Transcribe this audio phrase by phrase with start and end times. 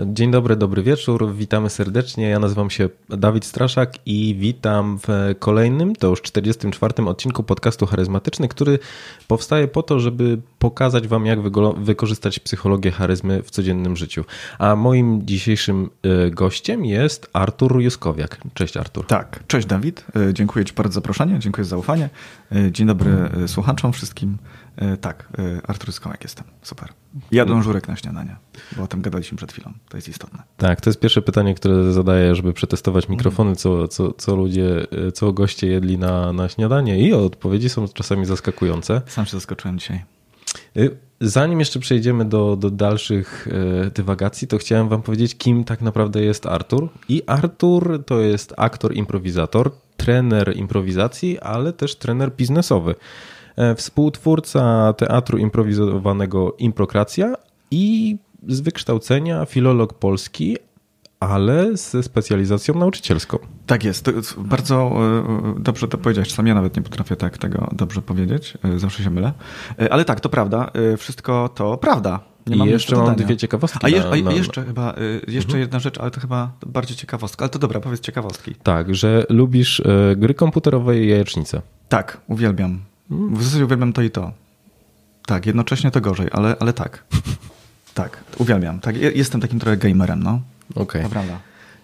[0.00, 1.34] Dzień dobry, dobry wieczór.
[1.34, 2.28] Witamy serdecznie.
[2.28, 8.48] Ja nazywam się Dawid Straszak i witam w kolejnym, to już 44 odcinku podcastu Charyzmatyczny,
[8.48, 8.78] który
[9.28, 11.38] powstaje po to, żeby pokazać Wam, jak
[11.76, 14.24] wykorzystać psychologię charyzmy w codziennym życiu.
[14.58, 18.38] A moim dzisiejszym e, gościem jest Artur Juskowiak.
[18.54, 19.06] Cześć Artur.
[19.06, 20.04] Tak, cześć Dawid.
[20.16, 22.10] E, dziękuję Ci bardzo za zaproszenie, dziękuję za zaufanie.
[22.52, 24.38] E, dzień dobry słuchaczom wszystkim.
[25.00, 25.28] Tak,
[25.68, 26.44] Artur Skołek jestem.
[26.62, 27.05] Super.
[27.30, 28.36] Jadłem żurek na śniadanie,
[28.76, 29.72] bo o tym gadaliśmy przed chwilą.
[29.88, 30.42] To jest istotne.
[30.56, 35.32] Tak, to jest pierwsze pytanie, które zadaję, żeby przetestować mikrofony, co, co, co ludzie, co
[35.32, 39.02] goście jedli na, na śniadanie i odpowiedzi są czasami zaskakujące.
[39.06, 40.04] Sam się zaskoczyłem dzisiaj.
[41.20, 43.48] Zanim jeszcze przejdziemy do, do dalszych
[43.94, 46.88] dywagacji, to chciałem wam powiedzieć, kim tak naprawdę jest Artur.
[47.08, 52.94] I Artur to jest aktor, improwizator, trener improwizacji, ale też trener biznesowy.
[53.56, 57.34] E, współtwórca teatru improwizowanego Improkracja
[57.70, 58.16] i
[58.48, 60.56] z wykształcenia filolog polski,
[61.20, 63.38] ale ze specjalizacją nauczycielską.
[63.66, 64.04] Tak jest.
[64.04, 64.92] To bardzo
[65.56, 66.28] e, dobrze to powiedziałeś.
[66.28, 68.58] Czasami ja nawet nie potrafię tak tego dobrze powiedzieć.
[68.64, 69.32] E, zawsze się mylę.
[69.90, 70.70] Ale tak, to prawda.
[70.98, 72.20] Wszystko to prawda.
[72.46, 73.86] Nie mam I jeszcze mam dwie ciekawostki.
[73.86, 74.94] A, je, a na, jeszcze chyba,
[75.28, 75.60] jeszcze mhm.
[75.60, 77.44] jedna rzecz, ale to chyba bardziej ciekawostka.
[77.44, 78.54] Ale to dobra, powiedz ciekawostki.
[78.54, 79.82] Tak, że lubisz
[80.16, 81.62] gry komputerowe i jajecznice.
[81.88, 82.80] Tak, uwielbiam.
[83.10, 84.32] W zasadzie uwielbiam to i to.
[85.26, 87.04] Tak, jednocześnie to gorzej, ale, ale tak.
[87.94, 88.80] tak, uwielbiam.
[88.80, 90.40] Tak, jestem takim trochę gamerem, no.
[90.74, 91.04] Okej.
[91.04, 91.24] Okay.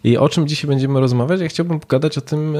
[0.04, 1.40] I o czym dzisiaj będziemy rozmawiać?
[1.40, 2.58] Ja chciałbym pogadać o tym, e,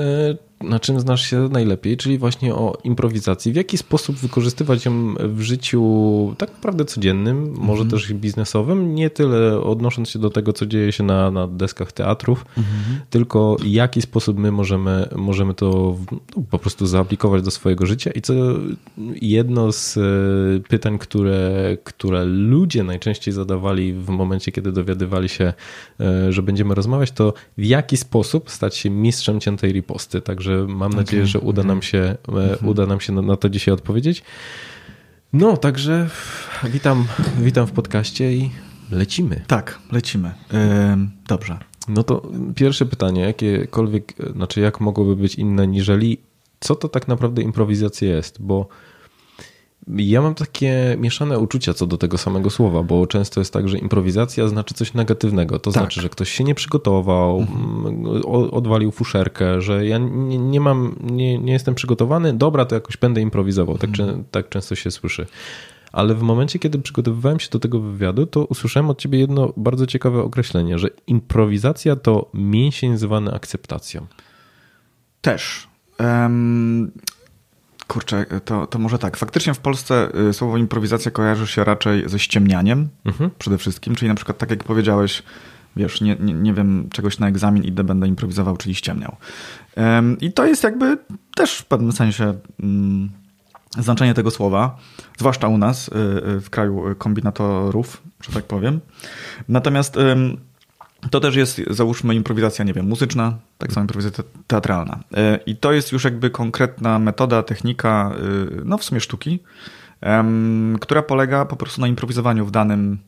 [0.62, 3.52] na czym znasz się najlepiej, czyli właśnie o improwizacji.
[3.52, 7.90] W jaki sposób wykorzystywać ją w życiu tak naprawdę codziennym, może mm-hmm.
[7.90, 12.44] też biznesowym, nie tyle odnosząc się do tego, co dzieje się na, na deskach teatrów,
[12.44, 12.62] mm-hmm.
[13.10, 18.10] tylko w jaki sposób my możemy, możemy to no, po prostu zaaplikować do swojego życia.
[18.10, 18.34] I co
[19.22, 20.00] jedno z e,
[20.68, 25.52] pytań, które, które ludzie najczęściej zadawali w momencie, kiedy dowiadywali się,
[26.00, 30.20] e, że będziemy rozmawiać, to w jaki sposób stać się mistrzem ciętej riposty.
[30.20, 30.96] Także Także mam okay.
[30.96, 32.68] nadzieję, że uda nam się, e, mhm.
[32.68, 34.22] uda nam się na, na to dzisiaj odpowiedzieć.
[35.32, 36.08] No, także
[36.64, 37.06] witam,
[37.38, 38.50] witam w podcaście i
[38.90, 39.44] lecimy.
[39.46, 40.32] Tak, lecimy.
[41.28, 41.58] dobrze.
[41.88, 42.22] No to
[42.54, 46.18] pierwsze pytanie, jakiekolwiek, znaczy jak mogłoby być inne niżeli
[46.62, 48.68] co to tak naprawdę improwizacja jest, bo
[49.88, 53.78] ja mam takie mieszane uczucia co do tego samego słowa, bo często jest tak, że
[53.78, 55.58] improwizacja znaczy coś negatywnego.
[55.58, 55.82] To tak.
[55.82, 58.24] znaczy, że ktoś się nie przygotował, mhm.
[58.52, 63.20] odwalił fuszerkę, że ja nie, nie mam, nie, nie, jestem przygotowany, dobra, to jakoś będę
[63.20, 63.78] improwizował.
[63.78, 64.24] Tak, mhm.
[64.30, 65.26] tak często się słyszy.
[65.92, 69.86] Ale w momencie, kiedy przygotowywałem się do tego wywiadu, to usłyszałem od ciebie jedno bardzo
[69.86, 74.06] ciekawe określenie, że improwizacja to mięsień zwany akceptacją.
[75.20, 75.68] Też.
[76.00, 76.92] Um,
[77.88, 79.16] Kurczę, to, to może tak.
[79.16, 83.30] Faktycznie w Polsce y, słowo improwizacja kojarzy się raczej ze ściemnianiem mhm.
[83.38, 85.22] przede wszystkim, czyli na przykład tak jak powiedziałeś,
[85.76, 89.16] wiesz, nie, nie, nie wiem czegoś na egzamin, idę, będę improwizował, czyli ściemniał.
[90.20, 90.98] I to jest jakby
[91.34, 93.10] też w pewnym sensie mm,
[93.78, 94.76] znaczenie tego słowa,
[95.18, 95.92] zwłaszcza u nas, y,
[96.28, 98.80] y, w kraju kombinatorów, że tak powiem.
[99.48, 99.96] Natomiast
[101.10, 105.00] to też jest, załóżmy, improwizacja, nie wiem, muzyczna, tak samo improwizacja teatralna.
[105.16, 108.12] E, I to jest już jakby konkretna metoda, technika,
[108.58, 109.40] y, no w sumie sztuki,
[110.80, 112.98] która polega po prostu na improwizowaniu w danym,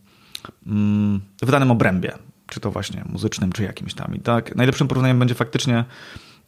[0.67, 2.13] mm, w danym obrębie,
[2.47, 4.15] czy to właśnie muzycznym, czy jakimś tam.
[4.15, 5.85] I tak, najlepszym porównaniem będzie faktycznie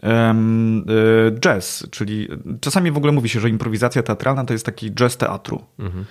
[0.02, 2.28] y, jazz, czyli
[2.60, 5.64] czasami w ogóle mówi się, że improwizacja teatralna to jest taki jazz teatru.
[5.78, 6.04] Mhm.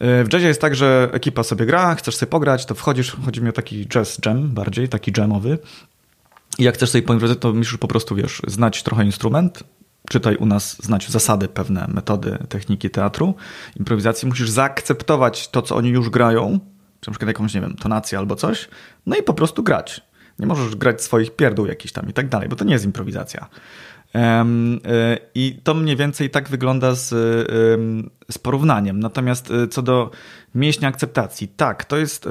[0.00, 3.48] W jazzie jest tak, że ekipa sobie gra, chcesz sobie pograć, to wchodzisz, chodzi mi
[3.48, 5.58] o taki jazz jam bardziej, taki jamowy.
[6.58, 9.64] I jak chcesz sobie poimprowizować, to musisz po prostu, wiesz, znać trochę instrument,
[10.10, 13.34] czytaj u nas, znać zasady, pewne metody, techniki teatru,
[13.76, 14.28] improwizacji.
[14.28, 16.60] Musisz zaakceptować to, co oni już grają,
[17.00, 18.68] czy na przykład jakąś, nie wiem, tonację albo coś,
[19.06, 20.00] no i po prostu grać.
[20.38, 23.48] Nie możesz grać swoich pierdół jakiś tam i tak dalej, bo to nie jest improwizacja.
[24.14, 27.08] E, I to mniej więcej tak wygląda z,
[28.30, 29.00] z porównaniem.
[29.00, 30.10] Natomiast e, co do
[30.54, 32.28] mięśnia akceptacji, tak, to jest.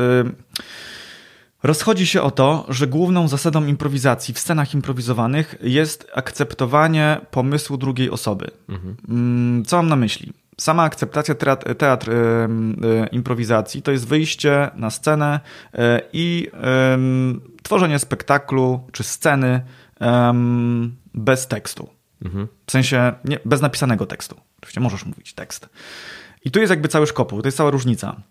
[1.64, 8.10] Rozchodzi się o to, że główną zasadą improwizacji w scenach improwizowanych jest akceptowanie pomysłu drugiej
[8.10, 8.52] osoby.
[8.70, 8.96] Mhm.
[9.10, 10.34] Mm, co mam na myśli?
[10.58, 12.48] Sama akceptacja teatr, teatr e,
[13.12, 15.40] improwizacji to jest wyjście na scenę
[16.14, 16.48] i
[17.64, 19.62] tworzenie spektaklu czy sceny
[21.14, 21.90] bez tekstu.
[22.26, 22.48] Mhm.
[22.66, 24.36] W sensie nie, bez napisanego tekstu.
[24.58, 25.70] Oczywiście możesz mówić tekst.
[26.46, 28.22] I tu jest jakby cały szkopuł, to jest cała różnica.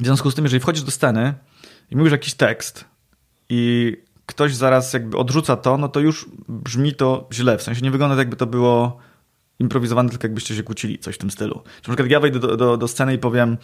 [0.00, 1.34] W związku z tym, jeżeli wchodzisz do sceny
[1.90, 2.84] i mówisz jakiś tekst
[3.48, 3.92] i
[4.26, 7.58] ktoś zaraz jakby odrzuca to, no to już brzmi to źle.
[7.58, 8.98] W sensie nie wygląda tak, jakby to było
[9.58, 11.54] improwizowane, tylko jakbyście się kłócili, coś w tym stylu.
[11.82, 13.58] Czy na przykład ja wejdę do, do, do sceny i powiem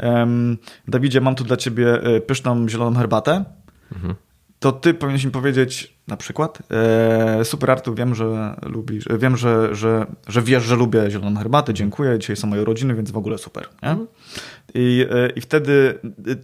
[0.00, 0.58] um,
[0.88, 3.44] Dawidzie, mam tu dla ciebie e, pyszną zieloną herbatę
[4.60, 9.74] to ty powinieneś mi powiedzieć na przykład e, super Artur, wiem, że lubisz, wiem, że,
[9.74, 13.38] że, że wiesz, że lubię zieloną herbatę, dziękuję, dzisiaj są moje urodziny, więc w ogóle
[13.38, 13.68] super.
[13.82, 13.88] Nie?
[13.88, 14.08] Mhm.
[14.74, 15.98] I, e, I wtedy,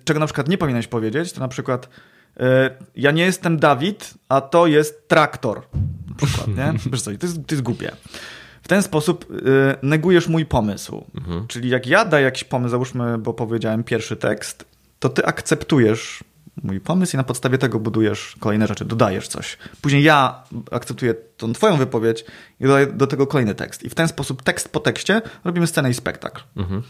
[0.05, 1.88] czego na przykład nie powinieneś powiedzieć, to na przykład
[2.40, 5.62] e, ja nie jestem Dawid, a to jest traktor.
[6.08, 6.72] Na przykład, nie?
[6.93, 7.90] Wiesz co, to jest, to jest głupie.
[8.64, 9.37] W ten sposób y,
[9.82, 11.05] negujesz mój pomysł.
[11.14, 11.46] Mhm.
[11.46, 14.64] Czyli jak ja daję jakiś pomysł, załóżmy, bo powiedziałem pierwszy tekst,
[14.99, 16.25] to ty akceptujesz
[16.62, 19.59] mój pomysł i na podstawie tego budujesz kolejne rzeczy, dodajesz coś.
[19.81, 22.25] Później ja akceptuję tą twoją wypowiedź
[22.61, 23.83] i dodaję do tego kolejny tekst.
[23.83, 26.43] I w ten sposób, tekst po tekście, robimy scenę i spektakl.
[26.56, 26.83] Mhm.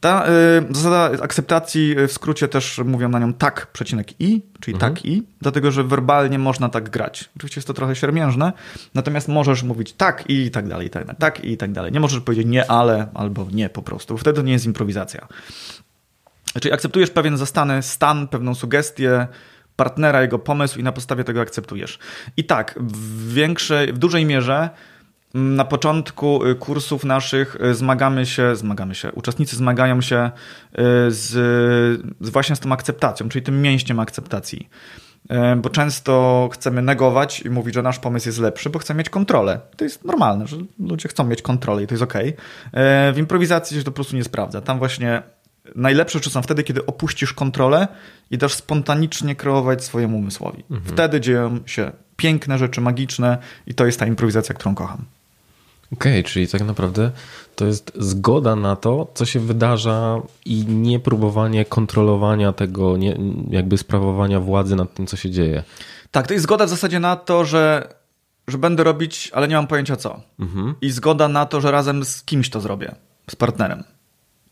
[0.00, 4.74] Ta y, zasada akceptacji y, w skrócie też mówią na nią tak, przecinek i, czyli
[4.74, 4.94] mhm.
[4.94, 7.30] tak i, dlatego że werbalnie można tak grać.
[7.36, 8.52] Oczywiście jest to trochę siermiężne,
[8.94, 11.92] natomiast możesz mówić tak i tak dalej, tak, tak i tak dalej.
[11.92, 14.18] Nie możesz powiedzieć nie, ale albo nie po prostu.
[14.18, 15.28] Wtedy to nie jest improwizacja.
[16.60, 19.26] Czyli akceptujesz pewien zastany stan, pewną sugestię
[19.76, 21.98] partnera, jego pomysł i na podstawie tego akceptujesz.
[22.36, 24.70] I tak, w większej, w dużej mierze
[25.34, 30.30] mm, na początku y, kursów naszych y, zmagamy się, zmagamy się, uczestnicy zmagają się y,
[31.08, 31.30] z,
[32.20, 34.68] z właśnie z tą akceptacją, czyli tym mięśniem akceptacji.
[35.56, 39.60] Bo często chcemy negować i mówić, że nasz pomysł jest lepszy, bo chcemy mieć kontrolę.
[39.76, 42.14] To jest normalne, że ludzie chcą mieć kontrolę i to jest ok.
[43.12, 44.60] W improwizacji się to po prostu nie sprawdza.
[44.60, 45.22] Tam właśnie
[45.74, 47.88] najlepsze rzeczy są wtedy, kiedy opuścisz kontrolę
[48.30, 50.64] i dasz spontanicznie kreować swojemu umysłowi.
[50.70, 50.94] Mhm.
[50.94, 55.04] Wtedy dzieją się piękne rzeczy, magiczne i to jest ta improwizacja, którą kocham.
[55.92, 57.10] Okej, okay, czyli tak naprawdę
[57.56, 63.18] to jest zgoda na to, co się wydarza i nie próbowanie kontrolowania tego, nie,
[63.50, 65.62] jakby sprawowania władzy nad tym, co się dzieje.
[66.10, 67.94] Tak, to jest zgoda w zasadzie na to, że,
[68.48, 70.20] że będę robić, ale nie mam pojęcia co.
[70.40, 70.74] Mhm.
[70.80, 72.94] I zgoda na to, że razem z kimś to zrobię,
[73.30, 73.84] z partnerem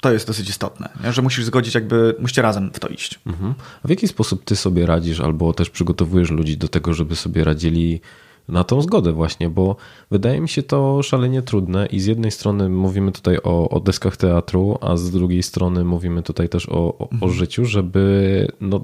[0.00, 1.12] to jest dosyć istotne, nie?
[1.12, 3.20] że musisz zgodzić, jakby musicie razem w to iść.
[3.26, 3.54] Mhm.
[3.82, 7.44] A w jaki sposób ty sobie radzisz, albo też przygotowujesz ludzi do tego, żeby sobie
[7.44, 8.00] radzili
[8.48, 9.76] na tą zgodę właśnie, bo
[10.10, 14.16] wydaje mi się to szalenie trudne i z jednej strony mówimy tutaj o, o deskach
[14.16, 17.22] teatru, a z drugiej strony mówimy tutaj też o, o, mhm.
[17.22, 18.80] o życiu, żeby no,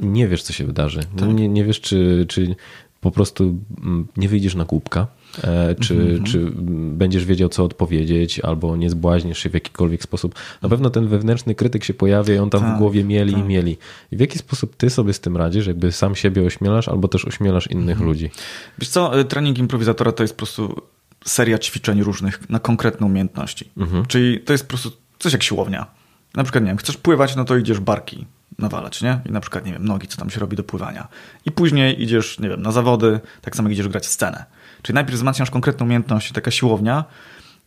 [0.00, 1.00] nie wiesz, co się wydarzy.
[1.16, 1.28] Tak.
[1.28, 2.56] Nie, nie wiesz, czy, czy
[3.02, 5.06] po prostu mm, nie wyjdziesz na głupka,
[5.44, 6.22] e, czy, mm -hmm.
[6.22, 6.52] czy
[6.94, 10.34] będziesz wiedział, co odpowiedzieć, albo nie zbłaźnisz się w jakikolwiek sposób.
[10.62, 13.42] Na pewno ten wewnętrzny krytyk się pojawia i on tam tak, w głowie mieli tak.
[13.42, 13.78] i mieli.
[14.12, 15.66] I w jaki sposób ty sobie z tym radzisz?
[15.66, 18.06] Jakby sam siebie ośmielasz, albo też ośmielasz innych mm -hmm.
[18.06, 18.30] ludzi?
[18.78, 20.82] Wiesz co, e, trening improwizatora to jest po prostu
[21.24, 23.70] seria ćwiczeń różnych na konkretne umiejętności.
[23.76, 24.06] Mm -hmm.
[24.06, 25.86] Czyli to jest po prostu coś jak siłownia.
[26.34, 28.26] Na przykład, nie wiem, chcesz pływać, no to idziesz barki
[28.58, 29.20] nawalać, nie?
[29.26, 31.08] I na przykład, nie wiem, nogi, co tam się robi do pływania.
[31.46, 34.44] I później idziesz, nie wiem, na zawody, tak samo idziesz grać scenę.
[34.82, 37.04] Czyli najpierw wzmacniasz konkretną umiejętność, taka siłownia,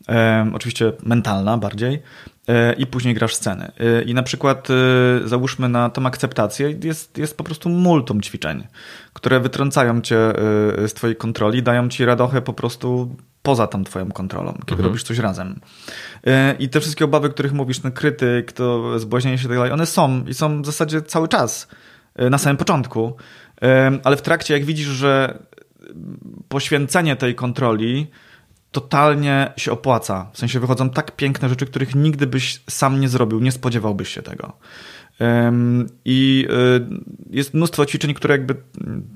[0.10, 2.02] e, oczywiście mentalna bardziej,
[2.48, 3.72] e, i później grasz sceny.
[3.80, 8.68] E, I na przykład e, załóżmy na tą akceptację, jest, jest po prostu multum ćwiczeń,
[9.14, 10.34] które wytrącają cię e,
[10.88, 13.16] z twojej kontroli, dają ci radochę po prostu
[13.46, 14.86] poza tam twoją kontrolą, kiedy mhm.
[14.86, 15.60] robisz coś razem.
[16.28, 19.58] E, I te wszystkie obawy, o których mówisz, ten krytyk, to zbłaźnienie się i tak
[19.58, 21.68] dalej, one są i są w zasadzie cały czas,
[22.16, 23.16] e, na samym początku,
[23.62, 25.40] e, ale w trakcie jak widzisz, że
[26.50, 28.08] poświęcenie tej kontroli
[28.72, 30.30] totalnie się opłaca.
[30.34, 34.22] W sensie wychodzą tak piękne rzeczy, których nigdy byś sam nie zrobił, nie spodziewałbyś się
[34.22, 34.54] tego.
[36.06, 38.56] I y, jest mnóstwo ćwiczeń, które jakby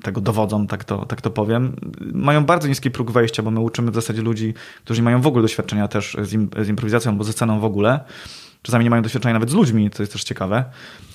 [0.04, 1.75] tego dowodzą, tak to, tak to powiem.
[2.13, 4.53] Mają bardzo niski próg wejścia, bo my uczymy w zasadzie ludzi,
[4.84, 7.65] którzy nie mają w ogóle doświadczenia też z, im, z improwizacją, bo ze sceną w
[7.65, 8.00] ogóle.
[8.62, 10.65] Czasami nie mają doświadczenia nawet z ludźmi, to jest też ciekawe.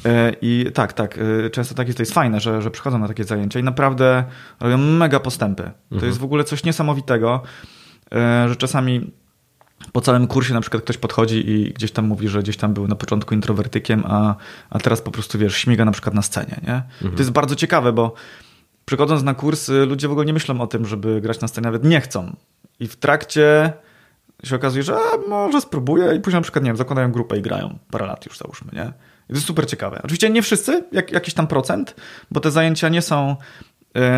[0.05, 3.09] E, I tak, tak, e, często tak jest, to jest fajne, że, że przychodzą na
[3.09, 4.25] takie zajęcia i naprawdę
[4.61, 5.62] robią mega postępy.
[5.62, 6.07] To mhm.
[6.07, 7.43] jest w ogóle coś niesamowitego,
[8.12, 9.11] e, że czasami
[9.93, 12.88] po całym kursie na przykład ktoś podchodzi i gdzieś tam mówi, że gdzieś tam był
[12.88, 14.37] na początku introwertykiem, a,
[14.71, 16.75] a teraz po prostu, wiesz, śmiga na przykład na scenie, nie?
[16.75, 17.12] Mhm.
[17.12, 18.14] To jest bardzo ciekawe, bo
[18.85, 21.85] przychodząc na kurs, ludzie w ogóle nie myślą o tym, żeby grać na scenie, nawet
[21.85, 22.37] nie chcą.
[22.81, 23.73] I w trakcie
[24.45, 27.43] się okazuje, że a, może spróbuję i później na przykład, nie wiem, zakładają grupę i
[27.43, 28.93] grają parę lat już załóżmy, nie?
[29.25, 30.00] I to jest super ciekawe.
[30.05, 31.95] Oczywiście nie wszyscy, jak, jakiś tam procent,
[32.31, 33.37] bo te zajęcia nie są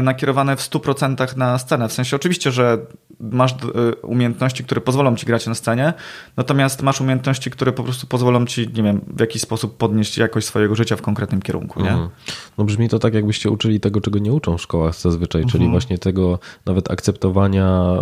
[0.02, 1.88] nakierowane w 100% na scenę.
[1.88, 2.78] W sensie oczywiście, że
[3.21, 3.56] masz e,
[3.97, 5.92] umiejętności, które pozwolą ci grać na scenie,
[6.37, 10.47] natomiast masz umiejętności, które po prostu pozwolą ci, nie wiem, w jakiś sposób podnieść jakość
[10.47, 11.83] swojego życia w konkretnym kierunku.
[11.83, 11.90] Nie?
[11.90, 12.09] Mhm.
[12.59, 15.71] No brzmi to tak, jakbyście uczyli tego, czego nie uczą w szkołach zazwyczaj, czyli mhm.
[15.71, 17.97] właśnie tego nawet akceptowania,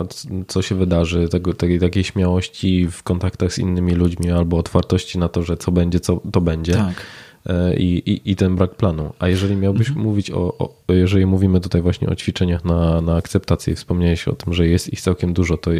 [0.46, 5.28] co się wydarzy, tego, tej takiej śmiałości w kontaktach z innymi ludźmi albo otwartości na
[5.28, 6.74] to, że co będzie, co to będzie.
[6.74, 6.94] Tak.
[7.46, 9.12] E, i, i, i ten brak planu.
[9.18, 10.06] A jeżeli miałbyś mhm.
[10.06, 14.54] mówić o, o, jeżeli mówimy tutaj właśnie o ćwiczeniach na, na akceptację, wspomniałeś o tym,
[14.54, 15.70] że jest ich całkiem dużo, to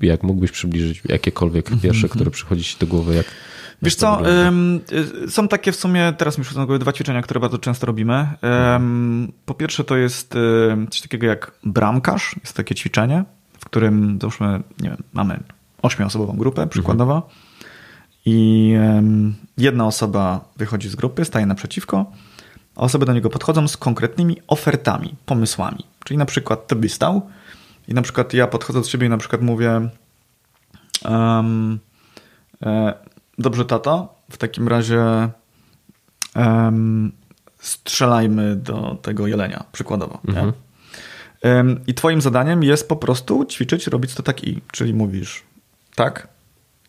[0.00, 1.80] jak mógłbyś przybliżyć jakiekolwiek mhm.
[1.80, 3.26] pierwsze, które przychodzi ci do głowy, jak
[3.82, 4.22] Wiesz co,
[5.26, 8.28] y, są takie w sumie, teraz mi przychodzą dwa ćwiczenia, które bardzo często robimy.
[9.44, 10.38] Po pierwsze to jest y,
[10.90, 13.24] coś takiego jak bramkarz, jest takie ćwiczenie,
[13.58, 15.40] w którym załóżmy, nie wiem, mamy
[15.82, 17.43] ośmioosobową grupę przykładowo mhm.
[18.24, 18.72] I
[19.58, 22.12] jedna osoba wychodzi z grupy, staje naprzeciwko,
[22.76, 25.84] a osoby do niego podchodzą z konkretnymi ofertami, pomysłami.
[26.04, 27.22] Czyli na przykład ty byś stał
[27.88, 29.88] i na przykład ja podchodzę do ciebie i na przykład mówię
[31.04, 31.78] um,
[32.62, 32.94] e,
[33.38, 35.28] dobrze tato, w takim razie
[36.36, 37.12] um,
[37.58, 40.20] strzelajmy do tego jelenia, przykładowo.
[40.28, 40.52] Mhm.
[41.42, 45.42] Um, I twoim zadaniem jest po prostu ćwiczyć, robić to tak i, czyli mówisz
[45.94, 46.33] tak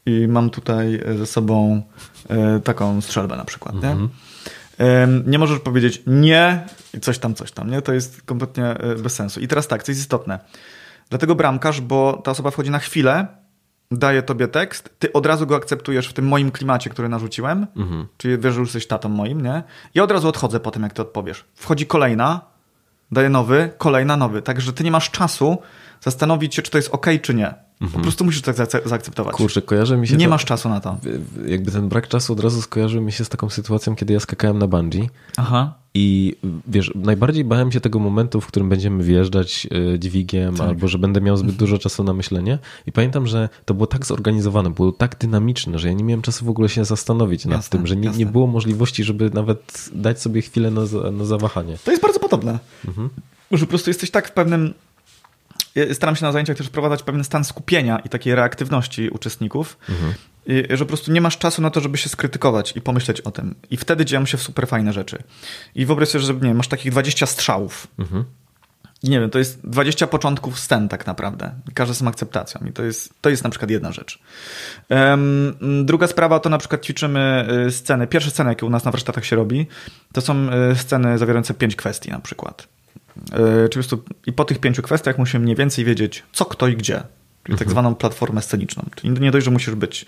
[0.06, 1.82] i mam tutaj ze sobą
[2.30, 4.00] e, taką strzelbę na przykład, mhm.
[4.02, 4.08] nie?
[5.26, 7.82] nie możesz powiedzieć nie i coś tam, coś tam, nie?
[7.82, 9.40] To jest kompletnie e, bez sensu.
[9.40, 10.40] I teraz tak, co jest istotne.
[11.10, 13.28] Dlatego bramkarz, bo ta osoba wchodzi na chwilę,
[13.92, 18.08] daje tobie tekst, ty od razu go akceptujesz w tym moim klimacie, który narzuciłem, mhm.
[18.18, 19.64] czyli wiesz, że już jesteś tatą moim, nie?
[19.96, 21.46] I od razu odchodzę po tym, jak ty odpowiesz.
[21.56, 22.42] Wchodzi kolejna,
[23.12, 24.42] daje nowy, kolejna, nowy.
[24.42, 25.58] Także ty nie masz czasu
[26.02, 27.65] zastanowić się, czy to jest ok, czy nie.
[27.82, 27.92] Mhm.
[27.92, 28.56] Po prostu musisz tak
[28.86, 29.36] zaakceptować.
[29.36, 30.18] Kurczę, kojarzy mi się.
[30.18, 30.98] Nie to, masz czasu na to.
[31.48, 34.60] Jakby ten brak czasu od razu skojarzył mi się z taką sytuacją, kiedy ja skakałem
[34.60, 35.10] na bungee.
[35.38, 35.74] Aha.
[35.98, 36.36] I
[36.68, 40.68] wiesz, najbardziej bałem się tego momentu, w którym będziemy wjeżdżać e, dźwigiem, tak.
[40.68, 42.60] albo że będę miał zbyt dużo czasu na myślenie.
[42.88, 46.46] I pamiętam, że to było tak zorganizowane, było tak dynamiczne, że ja nie miałem czasu
[46.46, 50.22] w ogóle się zastanowić nad jasne, tym, że nie, nie, było możliwości, żeby nawet dać
[50.22, 51.78] sobie chwilę na, na zawahanie.
[51.84, 52.60] To jest bardzo podobne.
[52.88, 53.10] Mhm.
[53.52, 54.74] Że po prostu jesteś tak w pewnym
[55.94, 60.14] staram się na zajęciach też wprowadzać pewien stan skupienia i takiej reaktywności uczestników, mhm.
[60.70, 63.56] Że po prostu nie masz czasu na to, żeby się skrytykować i pomyśleć o tym.
[63.70, 65.24] I wtedy dzieją się super fajne rzeczy.
[65.76, 67.88] I wyobraź sobie, że nie wiem, masz takich 20 strzałów.
[68.00, 68.26] Mhm.
[69.04, 71.52] I nie wiem, to jest 20 początków scen tak naprawdę.
[71.74, 74.20] Każde są akceptacją i to jest, to jest na przykład jedna rzecz.
[74.90, 75.56] Um,
[75.86, 78.08] druga sprawa to na przykład ćwiczymy y, sceny.
[78.08, 79.68] Pierwsze sceny, jakie u nas na warsztatach się robi,
[80.14, 82.68] to są y, sceny zawierające pięć kwestii na przykład.
[83.32, 86.68] E, czy po prostu, I po tych pięciu kwestiach musimy mniej więcej wiedzieć, co, kto
[86.68, 86.94] i gdzie.
[86.94, 87.08] Czyli
[87.44, 87.60] tak mhm.
[87.60, 88.86] tak zwaną platformę sceniczną.
[88.96, 90.06] Czyli nie dość, że musisz być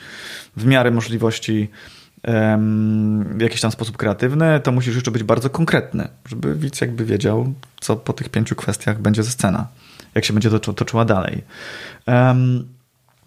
[0.57, 1.69] w miarę możliwości
[3.35, 7.53] w jakiś tam sposób kreatywny, to musisz jeszcze być bardzo konkretny, żeby widz jakby wiedział,
[7.79, 9.67] co po tych pięciu kwestiach będzie ze scena,
[10.15, 11.43] jak się będzie to, toczyła dalej.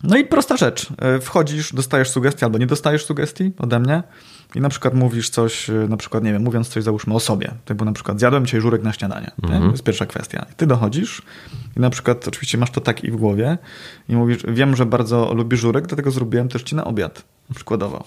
[0.02, 0.86] No i prosta rzecz.
[0.98, 4.02] E, wchodzisz, dostajesz sugestii albo nie dostajesz sugestii ode mnie
[4.54, 7.50] i na przykład mówisz coś, e, na przykład, nie wiem, mówiąc coś załóżmy o sobie,
[7.64, 9.30] typu na przykład zjadłem dzisiaj żurek na śniadanie.
[9.42, 9.62] Mhm.
[9.62, 10.46] To jest pierwsza kwestia.
[10.52, 11.22] I ty dochodzisz
[11.76, 13.58] i na przykład oczywiście masz to tak i w głowie
[14.08, 18.04] i mówisz, wiem, że bardzo lubisz żurek, dlatego zrobiłem też ci na obiad, przykładowo.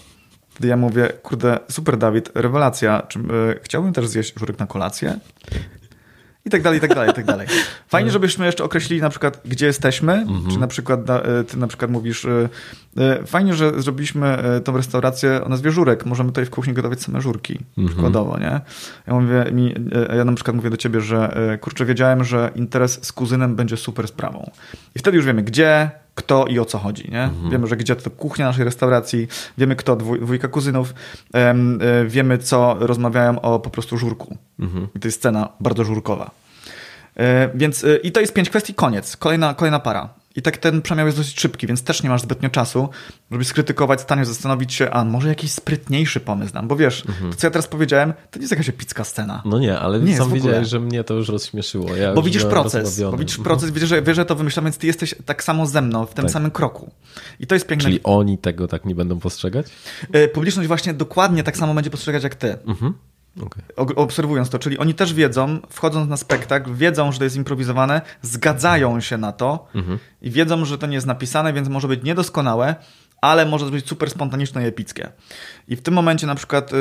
[0.50, 3.24] Wtedy ja mówię, kurde, super Dawid, rewelacja, czy, e,
[3.62, 5.20] chciałbym też zjeść żurek na kolację?
[6.46, 7.48] I tak dalej, i tak dalej, i tak dalej.
[7.88, 10.52] Fajnie, żebyśmy jeszcze określili na przykład, gdzie jesteśmy, mhm.
[10.52, 12.50] czy na przykład e, ty na przykład mówisz, e,
[12.98, 17.22] e, fajnie, że zrobiliśmy tą restaurację o nazwie Żurek, możemy tutaj w kuchni gotować same
[17.22, 17.88] żurki, mhm.
[17.88, 18.62] przykładowo, nie?
[19.08, 19.76] Ja mówię, mi,
[20.18, 24.08] ja na przykład mówię do ciebie, że kurczę, wiedziałem, że interes z kuzynem będzie super
[24.08, 24.52] sprawą.
[24.96, 27.12] I wtedy już wiemy, gdzie, kto i o co chodzi.
[27.12, 27.24] Nie?
[27.24, 27.50] Mhm.
[27.50, 29.28] Wiemy, że gdzie to kuchnia naszej restauracji,
[29.58, 30.94] wiemy kto, dwójka kuzynów,
[31.34, 34.38] um, wiemy co rozmawiają o po prostu żurku.
[34.60, 34.88] Mhm.
[34.96, 36.32] I to jest scena bardzo żurkowa.
[37.16, 39.18] E, więc e, i to jest pięć kwestii, koniec.
[39.18, 40.10] Kolejna, kolejna para.
[40.36, 42.90] I tak ten przemiał jest dosyć szybki, więc też nie masz zbytnio czasu,
[43.32, 47.32] żeby skrytykować stanie, zastanowić się, a może jakiś sprytniejszy pomysł dam, bo wiesz, mhm.
[47.32, 49.42] to co ja teraz powiedziałem, to nie jest jakaś epicka scena.
[49.46, 51.96] No nie, ale nie sam widziałeś, że mnie to już rozśmieszyło.
[51.96, 53.44] Ja bo widzisz proces, bo widzisz mhm.
[53.44, 56.14] proces, widzisz, że, wiesz, że to wymyślam, więc ty jesteś tak samo ze mną, w
[56.14, 56.32] tym tak.
[56.32, 56.92] samym kroku.
[57.40, 57.84] I to jest piękne.
[57.84, 59.66] Czyli oni tego tak nie będą postrzegać?
[60.12, 62.58] E, publiczność właśnie dokładnie tak samo będzie postrzegać jak ty.
[62.66, 62.94] Mhm.
[63.42, 63.96] Okay.
[63.96, 69.00] Obserwując to, czyli oni też wiedzą, wchodząc na spektakl, wiedzą, że to jest improwizowane, zgadzają
[69.00, 70.00] się na to mhm.
[70.22, 72.76] i wiedzą, że to nie jest napisane, więc może być niedoskonałe,
[73.22, 75.10] ale może być super spontaniczne i epickie.
[75.68, 76.78] I w tym momencie na przykład, yy,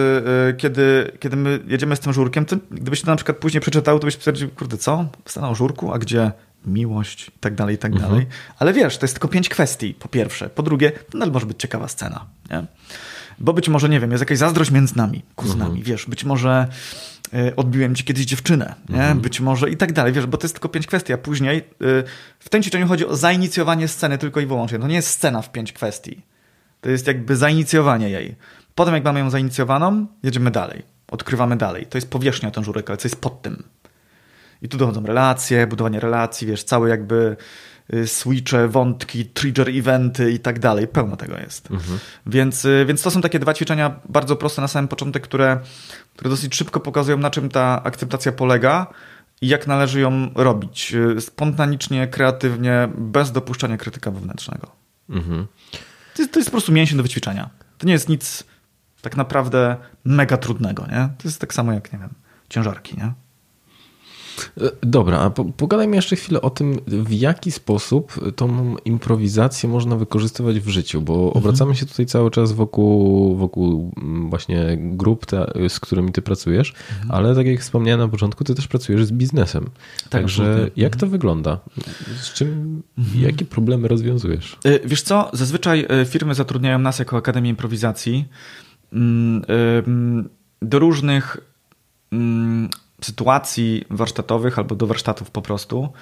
[0.46, 4.06] yy, kiedy, kiedy my jedziemy z tym żurkiem, gdybyś to na przykład później przeczytał, to
[4.06, 5.06] byś stwierdził, kurde, co?
[5.26, 6.32] Scena o żurku, a gdzie
[6.66, 8.10] miłość i tak dalej, i tak mhm.
[8.10, 8.26] dalej.
[8.58, 10.50] Ale wiesz, to jest tylko pięć kwestii, po pierwsze.
[10.50, 12.64] Po drugie, to nadal może być ciekawa scena, nie?
[13.38, 15.84] Bo być może, nie wiem, jest jakaś zazdrość między nami, kuzynami, mhm.
[15.84, 16.66] wiesz, być może
[17.34, 18.96] y, odbiłem ci kiedyś dziewczynę, nie?
[18.96, 19.20] Mhm.
[19.20, 22.04] Być może i tak dalej, wiesz, bo to jest tylko pięć kwestii, a później y,
[22.38, 24.78] w tym ćwiczeniu chodzi o zainicjowanie sceny tylko i wyłącznie.
[24.78, 26.22] To nie jest scena w pięć kwestii.
[26.80, 28.34] To jest jakby zainicjowanie jej.
[28.74, 30.82] Potem jak mamy ją zainicjowaną, jedziemy dalej.
[31.10, 31.86] Odkrywamy dalej.
[31.86, 33.62] To jest powierzchnia ten żurek, ale co jest pod tym.
[34.62, 37.36] I tu dochodzą relacje, budowanie relacji, wiesz, cały jakby
[38.06, 40.88] switche, wątki, trigger eventy i tak dalej.
[40.88, 41.70] Pełno tego jest.
[41.70, 41.98] Mhm.
[42.26, 45.60] Więc, y, więc to są takie dwa ćwiczenia bardzo proste na samym początek, które,
[46.16, 48.86] które dosyć szybko pokazują, na czym ta akceptacja polega
[49.40, 50.94] i jak należy ją robić.
[50.94, 54.70] Y, spontanicznie, kreatywnie, bez dopuszczania krytyka wewnętrznego.
[55.10, 55.46] Mhm.
[56.14, 57.50] To, jest, to jest po prostu mięsień do wyćwiczenia.
[57.78, 58.44] To nie jest nic
[59.02, 61.08] tak naprawdę mega trudnego, nie?
[61.18, 62.10] To jest tak samo jak, nie wiem,
[62.48, 63.12] ciężarki, nie?
[64.60, 69.96] E, dobra, a po, pogadajmy jeszcze chwilę o tym, w jaki sposób tą improwizację można
[69.96, 71.32] wykorzystywać w życiu, bo mhm.
[71.36, 76.74] obracamy się tutaj cały czas wokół, wokół mm, właśnie grup, te, z którymi ty pracujesz,
[76.90, 77.10] mhm.
[77.10, 79.64] ale tak jak wspomniałem na początku, ty też pracujesz z biznesem.
[79.64, 80.82] Tak, Także absolutnie.
[80.82, 81.10] jak to mhm.
[81.12, 81.60] wygląda?
[82.20, 83.24] Z czym, mhm.
[83.24, 84.58] jakie problemy rozwiązujesz?
[84.64, 88.28] E, wiesz co, zazwyczaj e, firmy zatrudniają nas jako Akademię Improwizacji
[88.92, 90.28] mm,
[90.62, 91.36] do różnych
[92.12, 92.70] mm,
[93.04, 95.92] sytuacji warsztatowych albo do warsztatów po prostu,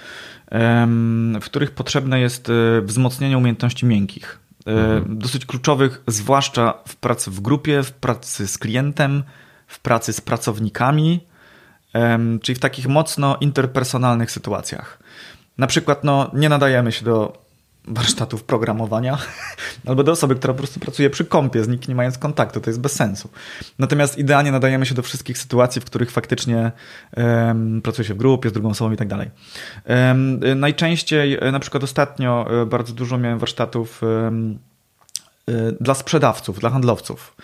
[1.40, 4.38] w których potrzebne jest e, wzmocnienie umiejętności miękkich.
[4.66, 5.18] E, mhm.
[5.18, 9.22] Dosyć kluczowych, zwłaszcza w pracy w grupie, w pracy z klientem,
[9.66, 11.20] w pracy z pracownikami,
[12.42, 14.98] czyli w takich mocno interpersonalnych sytuacjach.
[15.58, 17.38] Na przykład no, nie nadajemy się do
[17.84, 19.18] warsztatów programowania,
[19.86, 22.60] albo do osoby, która po prostu pracuje przy kompie, z nikim nie mając kontaktu.
[22.60, 23.28] To jest bez sensu.
[23.78, 26.72] Natomiast idealnie nadajemy się do wszystkich sytuacji, w których faktycznie
[27.16, 29.30] um, pracuje się w grupie z drugą osobą i tak dalej.
[29.86, 34.58] Um, najczęściej, e, na przykład ostatnio e, bardzo dużo miałem warsztatów um,
[35.80, 37.36] dla sprzedawców, dla handlowców.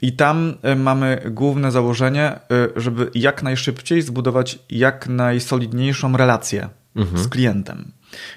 [0.00, 2.40] I tam mamy główne założenie,
[2.76, 7.22] żeby jak najszybciej zbudować jak najsolidniejszą relację mhm.
[7.22, 7.92] z klientem.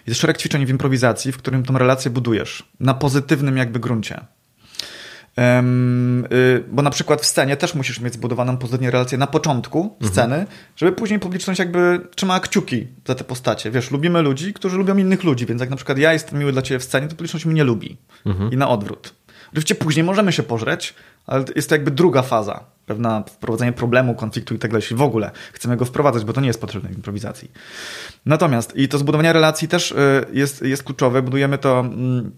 [0.08, 4.26] Jest szereg ćwiczeń w improwizacji, w którym tą relację budujesz na pozytywnym jakby gruncie.
[5.38, 9.84] Um, y, bo na przykład w scenie też musisz mieć zbudowaną pozytywnie relację na początku
[9.84, 10.12] mhm.
[10.12, 13.72] sceny, żeby później publiczność jakby trzymała kciuki za te postacie.
[13.72, 16.62] Wiesz, lubimy ludzi, którzy lubią innych ludzi, więc jak na przykład ja jestem miły dla
[16.62, 17.98] ciebie w scenie, to publiczność mnie nie lubi.
[18.26, 18.52] Mhm.
[18.52, 19.14] I na odwrót.
[19.48, 20.94] Oczywiście później możemy się pożreć,
[21.28, 22.64] ale jest to jakby druga faza.
[22.86, 24.88] Pewna wprowadzenie problemu, konfliktu i tak dalej.
[24.92, 27.52] W ogóle chcemy go wprowadzać, bo to nie jest potrzebne w improwizacji.
[28.26, 29.96] Natomiast i to zbudowanie relacji też y,
[30.34, 31.22] jest, jest kluczowe.
[31.22, 31.80] Budujemy to.
[31.80, 32.32] Mm,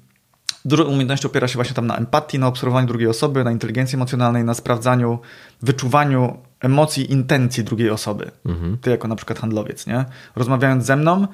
[0.65, 4.43] dużo umiejętności opiera się właśnie tam na empatii, na obserwowaniu drugiej osoby, na inteligencji emocjonalnej,
[4.43, 5.19] na sprawdzaniu,
[5.61, 8.31] wyczuwaniu emocji, intencji drugiej osoby.
[8.45, 8.77] Mhm.
[8.77, 10.05] Ty jako na przykład handlowiec, nie?
[10.35, 11.27] Rozmawiając ze mną,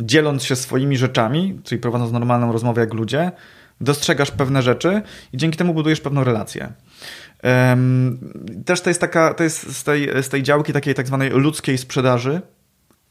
[0.00, 3.32] dzieląc się swoimi rzeczami, czyli prowadząc normalną rozmowę jak ludzie,
[3.80, 6.72] dostrzegasz pewne rzeczy i dzięki temu budujesz pewną relację.
[8.64, 11.78] Też to jest taka, to jest z tej, z tej działki takiej tak zwanej ludzkiej
[11.78, 12.40] sprzedaży,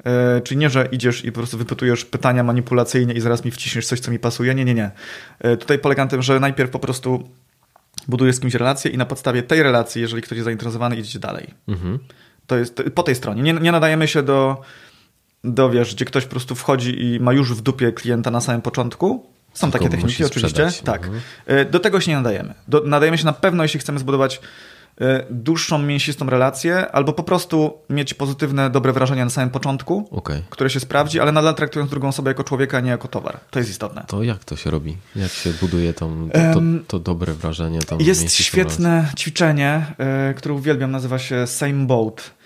[0.03, 3.87] e, Czyli nie, że idziesz i po prostu wypytujesz pytania manipulacyjnie i zaraz mi wciśniesz
[3.87, 4.55] coś, co mi pasuje.
[4.55, 4.91] Nie, nie, nie.
[5.39, 7.29] E, tutaj polega na tym, że najpierw po prostu
[8.07, 11.53] budujesz z kimś relację i na podstawie tej relacji, jeżeli ktoś jest zainteresowany, idziecie dalej.
[11.67, 11.99] Mhm.
[12.47, 13.41] To jest po tej stronie.
[13.41, 14.61] Nie, nie nadajemy się do,
[15.43, 18.61] do, wiesz, gdzie ktoś po prostu wchodzi i ma już w dupie klienta na samym
[18.61, 20.69] początku, są takie techniki oczywiście.
[20.83, 21.03] Tak.
[21.03, 21.21] Mhm.
[21.45, 22.53] E, do tego się nie nadajemy.
[22.67, 24.41] Do, nadajemy się na pewno, jeśli chcemy zbudować
[25.01, 30.43] e, dłuższą, mięsistą relację, albo po prostu mieć pozytywne, dobre wrażenie na samym początku, okay.
[30.49, 33.39] które się sprawdzi, ale nadal traktując drugą osobę jako człowieka, a nie jako towar.
[33.51, 34.03] To jest istotne.
[34.07, 34.97] To jak to się robi?
[35.15, 36.09] Jak się buduje to,
[36.53, 37.79] to, to dobre wrażenie?
[37.99, 39.17] jest świetne relację?
[39.17, 42.37] ćwiczenie, e, które uwielbiam, nazywa się Same Boat.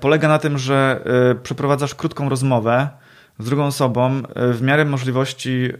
[0.00, 1.04] Polega na tym, że
[1.42, 2.88] przeprowadzasz krótką rozmowę
[3.38, 5.72] z drugą osobą w miarę możliwości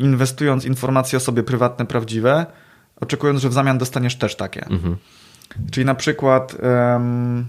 [0.00, 2.46] inwestując informacje o sobie prywatne, prawdziwe,
[3.00, 4.66] oczekując, że w zamian dostaniesz też takie.
[4.66, 4.96] Mhm.
[5.70, 6.56] Czyli na przykład
[6.92, 7.46] um,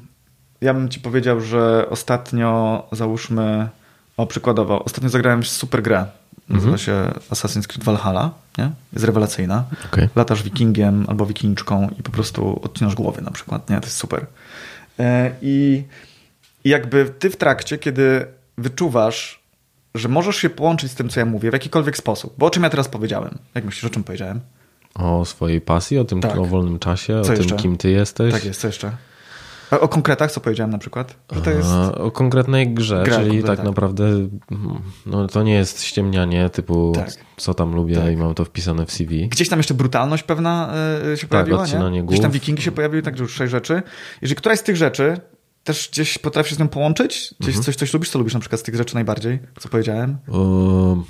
[0.61, 3.69] ja bym ci powiedział, że ostatnio załóżmy,
[4.17, 6.05] o przykładowo, ostatnio zagrałem super grę.
[6.49, 6.77] Nazywa mhm.
[6.77, 8.71] się Assassin's Creed Valhalla, nie?
[8.93, 9.63] Jest rewelacyjna.
[9.85, 10.09] Okay.
[10.15, 13.79] Latasz wikingiem albo wikingczką i po prostu odcinasz głowy na przykład, nie?
[13.79, 14.25] To jest super.
[14.99, 15.83] E, I,
[16.63, 18.25] I jakby ty w trakcie, kiedy
[18.57, 19.40] wyczuwasz,
[19.95, 22.33] że możesz się połączyć z tym, co ja mówię w jakikolwiek sposób.
[22.37, 23.37] Bo o czym ja teraz powiedziałem?
[23.55, 24.39] Jak myślisz, o czym powiedziałem?
[24.95, 26.37] O swojej pasji, o tym tak.
[26.37, 27.49] o wolnym czasie, co o jeszcze?
[27.49, 28.33] tym, kim ty jesteś.
[28.33, 28.91] Tak jest, co jeszcze?
[29.71, 31.15] O konkretach, co powiedziałem na przykład?
[31.31, 31.69] Że to jest...
[31.93, 34.03] O konkretnej grze, Gra, czyli tak, tak, naprawdę
[35.05, 37.09] no, to nie jest ściemnianie typu tak.
[37.37, 38.13] co tam lubię tak.
[38.13, 39.29] i mam to wpisane w CV.
[39.29, 40.73] Gdzieś tam jeszcze brutalność pewna
[41.05, 42.03] yy, się tak, pojawiła, nie?
[42.03, 43.81] Gdzieś tam wikingi się pojawiły, także już sześć rzeczy.
[44.21, 45.17] Jeżeli któraś z tych rzeczy
[45.63, 47.35] też gdzieś potrafisz z nią połączyć?
[47.39, 47.63] Gdzieś mhm.
[47.63, 48.09] coś, coś lubisz?
[48.09, 49.39] Co lubisz na przykład z tych rzeczy najbardziej?
[49.59, 50.17] Co powiedziałem?
[50.27, 51.03] Um...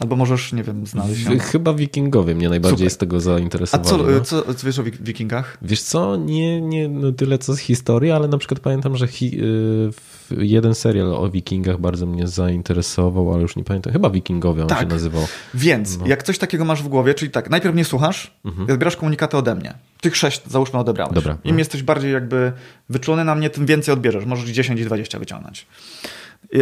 [0.00, 1.38] Albo możesz, nie wiem, znaleźć ją.
[1.38, 2.90] Chyba wikingowie mnie najbardziej Super.
[2.90, 3.88] z tego zainteresowali.
[3.88, 4.44] A co, no.
[4.44, 5.58] co, co wiesz o wikingach?
[5.62, 9.40] Wiesz co, nie, nie no tyle co z historii, ale na przykład pamiętam, że hi,
[9.42, 9.90] y,
[10.30, 13.92] jeden serial o wikingach bardzo mnie zainteresował, ale już nie pamiętam.
[13.92, 14.80] Chyba wikingowie on tak.
[14.80, 15.26] się nazywał.
[15.54, 16.06] Więc no.
[16.06, 18.70] jak coś takiego masz w głowie, czyli tak, najpierw nie słuchasz, mhm.
[18.70, 19.74] odbierasz komunikaty ode mnie.
[20.00, 21.14] Tych sześć załóżmy odebrałeś.
[21.14, 21.36] Dobra.
[21.44, 21.58] Im no.
[21.58, 22.52] jesteś bardziej jakby
[22.88, 24.24] wyczulony na mnie, tym więcej odbierzesz.
[24.24, 25.66] Możesz 10 i 20 wyciągnąć.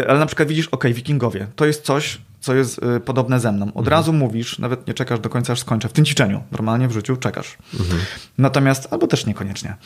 [0.08, 3.64] Ale na przykład widzisz, ok, wikingowie, to jest coś, co jest y, podobne ze mną.
[3.64, 3.88] Od mhm.
[3.88, 5.88] razu mówisz, nawet nie czekasz do końca, aż skończę.
[5.88, 7.58] W tym ćwiczeniu, normalnie w życiu czekasz.
[7.80, 8.00] Mhm.
[8.38, 9.76] Natomiast, albo też niekoniecznie.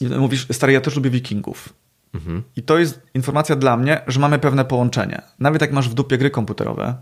[0.00, 1.68] I mówisz, stary, ja też lubię wikingów.
[2.14, 2.42] Mhm.
[2.56, 5.22] I to jest informacja dla mnie, że mamy pewne połączenie.
[5.38, 6.94] Nawet jak masz w dupie gry komputerowe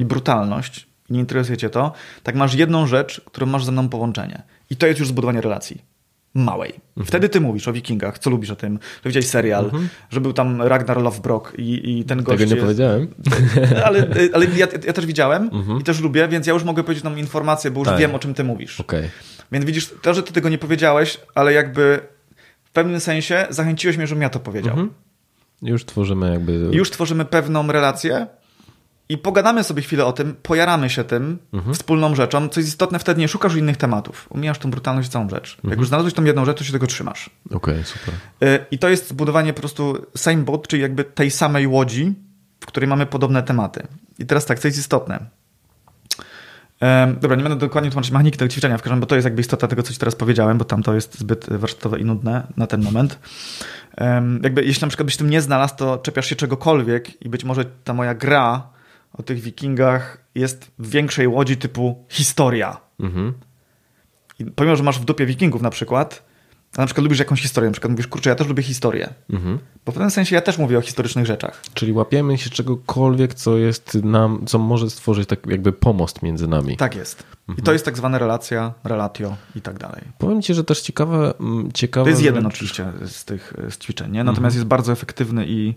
[0.00, 3.88] i brutalność, i nie interesuje cię to, tak masz jedną rzecz, którą masz ze mną
[3.88, 4.42] połączenie.
[4.70, 5.82] I to jest już zbudowanie relacji.
[6.34, 6.70] Małej.
[6.70, 7.06] Mhm.
[7.06, 9.70] Wtedy ty mówisz o wikingach, co lubisz o tym, że widziałeś serial,
[10.10, 12.48] że był tam Ragnar Lothbrok i, i ten gość Mhm.
[12.50, 13.14] Tego nie powiedziałem.
[13.86, 17.18] ale, ale ja, ja też widziałem i też lubię, więc ja już mogę powiedzieć nam
[17.18, 17.98] informację, bo już Tak.
[17.98, 18.80] wiem, o czym ty mówisz.
[18.80, 19.10] Okej.
[19.52, 22.00] Więc widzisz, to, że ty tego nie powiedziałej, ale jakby
[22.64, 24.72] w pewnym sensie zachęciłeś mnie, żebym ja to powiedział.
[24.72, 24.90] Mhm.
[25.62, 26.52] Już tworzymy jakby...
[26.72, 28.26] Już tworzymy pewną relację
[29.08, 31.74] i pogadamy sobie chwilę o tym, pojaramy się tym Mhm.
[31.74, 34.26] wspólną rzeczą, co jest istotne, wtedy nie szukasz innych tematów.
[34.30, 35.54] Umijasz tą brutalność całą rzecz.
[35.54, 35.70] Mhm.
[35.70, 37.30] Jak już znalazłeś tą jedną rzecz, to się tego trzymasz.
[37.50, 38.14] Okej, super.
[38.48, 42.14] Y, I to jest zbudowanie po prostu same boat, czyli jakby tej samej łodzi,
[42.60, 43.86] w której mamy podobne tematy.
[44.18, 45.26] I teraz tak, co jest istotne.
[47.20, 49.68] Dobra, nie będę dokładnie tłumaczyć mechaniki tego ćwiczenia, w każdym, bo to jest jakby istota
[49.68, 52.82] tego, co ci teraz powiedziałem, bo tam to jest zbyt warsztatowe i nudne na ten
[52.82, 53.18] moment.
[54.42, 57.64] Jakby, jeśli na przykład byś tym nie znalazł, to czepiasz się czegokolwiek i być może
[57.64, 58.70] ta moja gra
[59.12, 62.80] o tych wikingach jest w większej łodzi typu historia.
[63.00, 63.32] Mhm.
[64.38, 66.28] I pomimo, że masz w dupie wikingów na przykład,
[66.76, 69.14] a na przykład lubisz jakąś historię, na przykład mówisz, kurczę, ja też lubię historię.
[69.30, 69.58] Mhm.
[69.86, 71.62] Bo w pewnym sensie ja też mówię o historycznych rzeczach.
[71.74, 76.76] Czyli łapiemy się czegokolwiek, co jest nam, co może stworzyć tak jakby pomost między nami.
[76.76, 77.22] Tak jest.
[77.40, 77.58] Mhm.
[77.58, 80.02] I to jest tak zwana relacja, relatio i tak dalej.
[80.18, 83.78] Powiem ci, że też ciekawe, mm, ciekawe To jest jeden rzecz- oczywiście z tych z
[83.78, 84.20] ćwiczeń, nie?
[84.20, 84.34] Mhm.
[84.34, 85.74] natomiast jest bardzo efektywny i,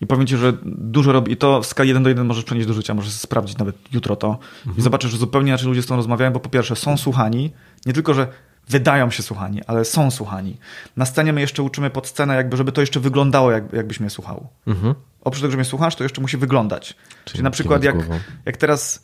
[0.00, 1.32] i powiem ci, że dużo robi.
[1.32, 4.16] I to w skali 1 do 1 możesz przenieść do życia, możesz sprawdzić nawet jutro
[4.16, 4.76] to Mhm.
[4.78, 7.52] i zobaczysz, że zupełnie inaczej ludzie z tą rozmawiają, bo po pierwsze są słuchani,
[7.86, 8.26] nie tylko, że
[8.68, 10.56] wydają się słuchani, ale są słuchani.
[10.96, 14.10] Na scenie my jeszcze uczymy pod scenę, jakby, żeby to jeszcze wyglądało, jak, jakbyś mnie
[14.10, 14.48] słuchał.
[14.66, 14.94] Mhm.
[15.20, 16.96] oprócz tego, że mnie słuchasz, to jeszcze musi wyglądać.
[17.24, 17.96] Czyli, na kiwać przykład jak,
[18.44, 19.02] jak teraz...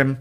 [0.00, 0.16] Ym,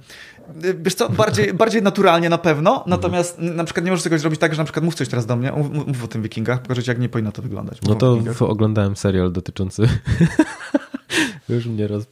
[0.81, 4.53] Wiesz co, bardziej, bardziej naturalnie na pewno, natomiast na przykład nie możesz czegoś zrobić tak,
[4.53, 6.89] że na przykład mów coś teraz do mnie, mów, mów o tym wikingach, pokażę ci,
[6.89, 7.81] jak nie powinno to wyglądać.
[7.81, 9.87] Mów No to w, oglądałem serial dotyczący.
[11.49, 12.03] Już mnie roz...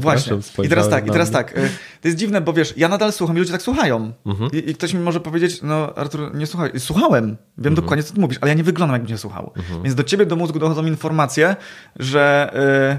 [0.00, 0.36] Właśnie.
[0.64, 1.36] I teraz tak, i teraz mnie.
[1.36, 1.58] tak.
[1.58, 1.70] y,
[2.02, 4.12] To jest dziwne, bo wiesz, ja nadal słucham i ludzie tak słuchają.
[4.26, 4.50] Mhm.
[4.52, 6.70] I, I ktoś mi może powiedzieć, no Artur, nie słuchaj.
[6.78, 7.74] Słuchałem, wiem Mhm.
[7.74, 9.52] dokładnie, co ty mówisz, ale ja nie wyglądam, jakbym cię słuchał.
[9.82, 11.56] Więc do ciebie, do mózgu dochodzą informacje,
[11.96, 12.50] że,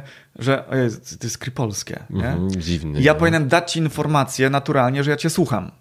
[0.04, 2.04] y, że ojej, to jest kripolskie.
[2.10, 2.28] Nie?
[2.28, 3.02] Mhm, dziwny.
[3.02, 3.20] Ja no.
[3.20, 5.72] powinienem dać ci informację naturalnie, że ja cię słucham.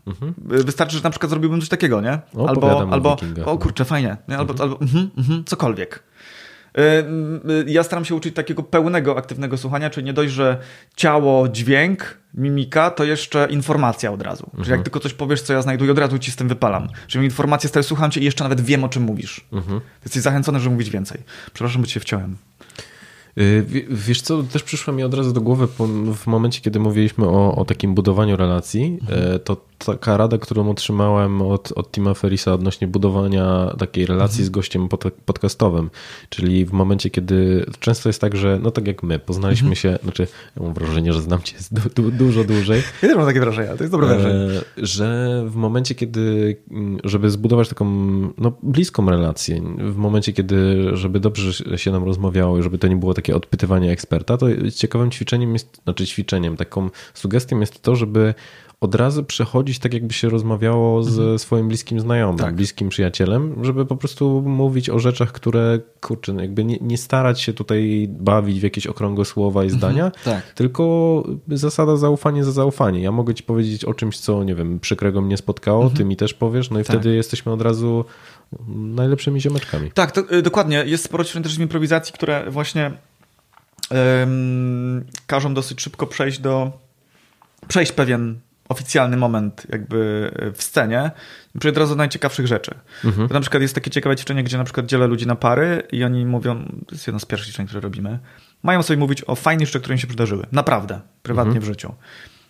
[0.53, 2.19] Y, Wystarczy, że na przykład zrobiłbym coś takiego, nie?
[2.49, 3.59] albo, o albo wikingach, o no.
[3.59, 4.17] kurczę, fajnie.
[4.29, 4.38] Nie?
[4.38, 6.03] Albo, albo mhm, mhm, cokolwiek.
[6.79, 6.83] Y,
[7.51, 10.59] y, Ja staram się uczyć takiego pełnego, aktywnego słuchania, czyli nie dość, że
[10.97, 14.51] ciało, dźwięk, mimika, to jeszcze informacja od razu.
[14.57, 16.88] Czyli jak tylko coś powiesz, co ja znajduję, od razu ci z tym wypalam.
[17.07, 19.47] Czyli informację stary, słucham cię i jeszcze nawet wiem, o czym mówisz.
[19.53, 19.81] Mhm.
[20.05, 21.23] Jesteś zachęcony, żeby mówić więcej.
[21.53, 22.37] Przepraszam, bo cię wciąłem.
[23.38, 25.66] Y, wie- Wiesz co, też przyszło mi od razu do głowy
[26.14, 29.35] w momencie, kiedy mówiliśmy o, o takim budowaniu relacji, Mhm.
[29.35, 34.47] e, to taka rada, którą otrzymałem od, od Tima Ferisa odnośnie budowania takiej relacji Mhm.
[34.47, 35.90] z gościem pod, podcastowym,
[36.29, 39.77] czyli w momencie, kiedy często jest tak, że no tak jak my, poznaliśmy Mhm.
[39.77, 43.27] się, znaczy ja mam wrażenie, że znam cię du, du, dużo dłużej, Ja też mam
[43.27, 44.35] takie wrażenie, to jest dobre wrażenie.
[44.35, 47.85] E, że w momencie, kiedy, mm, żeby zbudować taką
[48.38, 52.97] no, bliską relację, w momencie, kiedy, żeby dobrze się nam rozmawiało i żeby to nie
[52.97, 58.35] było takie odpytywanie eksperta, to ciekawym ćwiczeniem jest, znaczy ćwiczeniem, taką sugestią jest to, żeby
[58.81, 62.55] od razu przechodzić tak, jakby się rozmawiało ze swoim bliskim znajomym, Tak.
[62.55, 67.41] bliskim przyjacielem, żeby po prostu mówić o rzeczach, które, kurczę, no jakby nie, nie starać
[67.41, 70.53] się tutaj bawić w jakieś okrągłe słowa i zdania, tak.
[70.53, 73.03] tylko zasada zaufanie za zaufanie.
[73.03, 76.35] Ja mogę ci powiedzieć o czymś, co, nie wiem, przykrego mnie spotkało, ty mi też
[76.35, 76.97] powiesz, no i Tak.
[76.97, 78.05] wtedy jesteśmy od razu
[78.69, 79.91] najlepszymi ziomeczkami.
[79.91, 80.85] Tak, to, y, dokładnie.
[80.87, 82.93] Jest sporo ćwiczeń też improwizacji, które właśnie
[85.27, 86.73] każą dosyć szybko przejść do
[87.68, 91.11] przejść pewien oficjalny moment jakby w scenie
[91.59, 92.75] przejść od razu najciekawszych rzeczy.
[93.05, 93.29] Mhm.
[93.29, 96.05] To na przykład jest takie ciekawe ćwiczenie, gdzie na przykład dzielę ludzi na pary i
[96.05, 98.18] oni mówią, to jest jedno z pierwszych ćwiczeń, które robimy,
[98.62, 100.47] mają sobie mówić o fajnych rzeczach, które im się przydarzyły.
[100.53, 101.01] Naprawdę.
[101.23, 101.94] Prywatnie w życiu.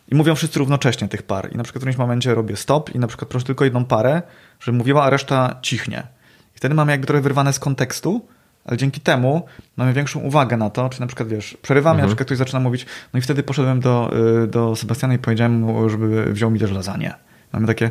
[0.08, 1.52] I mówią wszyscy równocześnie tych par.
[1.52, 4.22] I na przykład w którymś momencie robię stop i na przykład proszę tylko jedną parę,
[4.60, 6.06] żeby mówiła, a reszta cichnie.
[6.54, 8.28] I wtedy mamy jakby trochę wyrwane z kontekstu,
[8.64, 9.46] ale dzięki temu
[9.76, 12.86] mamy większą uwagę na to, czy na przykład wiesz, przerywamy, na przykład ktoś zaczyna mówić,
[13.12, 14.10] no i wtedy poszedłem do,
[14.42, 17.14] y, do Sebastiana i powiedziałem mu, żeby wziął mi też lasagne.
[17.52, 17.90] Mamy takie,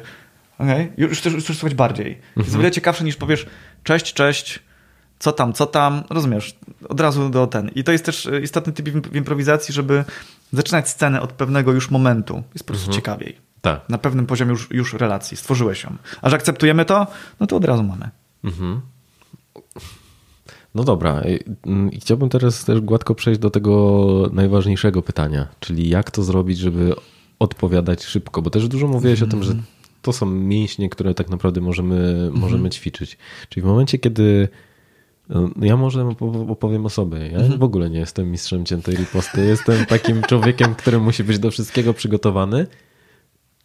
[0.58, 2.22] okej, już też już słuchać bardziej.
[2.38, 3.46] Jest o wiele ciekawsze niż powiesz,
[3.84, 4.60] cześć, cześć,
[5.20, 6.58] co tam, co tam, rozumiesz,
[6.90, 7.70] od razu do ten.
[7.76, 10.04] I to jest też y, istotny typ w improwizacji, żeby
[10.54, 12.44] zaczynać scenę od pewnego już momentu.
[12.54, 13.38] Jest po prostu ciekawiej.
[13.62, 13.90] Tak.
[13.90, 15.96] Na pewnym poziomie już, już relacji, stworzyłeś ją.
[16.22, 17.08] A że akceptujemy to,
[17.40, 18.10] no to od razu mamy.
[18.44, 18.82] Mhm.
[20.76, 21.40] No dobra, i
[21.92, 26.94] i chciałbym teraz też gładko przejść do tego najważniejszego pytania, czyli jak to zrobić, żeby
[27.40, 29.56] odpowiadać szybko, bo też dużo mówiłeś o tym, że
[30.02, 33.18] to są mięśnie, które tak naprawdę możemy, możemy ćwiczyć.
[33.50, 34.48] Czyli w momencie, kiedy
[35.62, 36.10] Ja może
[36.50, 37.18] opowiem o sobie.
[37.18, 37.60] Ja mhm.
[37.60, 39.46] w ogóle nie jestem mistrzem ciętej riposty.
[39.46, 42.68] Jestem takim człowiekiem, który musi być do wszystkiego przygotowany.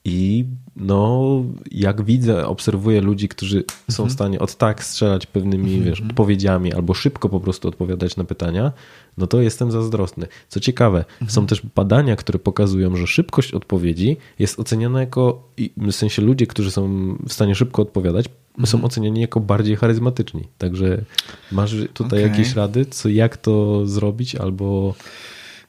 [0.09, 0.45] I
[0.77, 4.11] no, jak widzę, obserwuję ludzi, którzy są w mhm.
[4.11, 5.85] stanie od tak strzelać pewnymi mhm.
[5.85, 8.73] wiesz, odpowiedziami albo szybko po prostu odpowiadać na pytania,
[9.19, 10.27] no to jestem zazdrosny.
[10.49, 11.31] Co ciekawe, mhm.
[11.31, 16.71] są też badania, które pokazują, że szybkość odpowiedzi jest oceniana jako, w sensie ludzie, którzy
[16.71, 18.27] są w stanie szybko odpowiadać,
[18.65, 20.45] są oceniani jako bardziej charyzmatyczni.
[20.59, 21.05] Także
[21.53, 22.31] masz tutaj okay.
[22.31, 24.95] jakieś rady, co, jak to zrobić albo...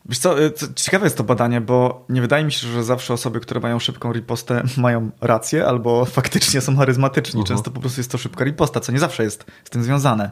[0.09, 3.39] Wiesz co, y, ciekawe jest to badanie, bo nie wydaje mi się, że zawsze osoby,
[3.39, 7.39] które mają szybką ripostę mają rację albo faktycznie są charyzmatyczni.
[7.39, 7.49] Uh -huh.
[7.49, 10.31] Często po prostu jest to szybka riposta, co nie zawsze jest z tym związane.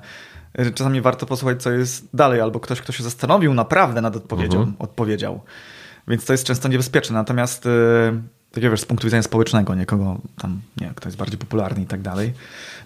[0.60, 4.62] Y, czasami warto posłuchać, co jest dalej, albo ktoś, kto się zastanowił naprawdę nad odpowiedzią,
[4.62, 4.74] uh -huh.
[4.80, 5.42] odpowiedział.
[6.08, 7.14] Więc to jest często niebezpieczne.
[7.14, 7.70] Natomiast y,
[8.52, 11.86] takiego wiesz, z punktu widzenia społecznego, nie kogo tam, nie, kto jest bardziej popularny i
[11.86, 12.34] tak dalej.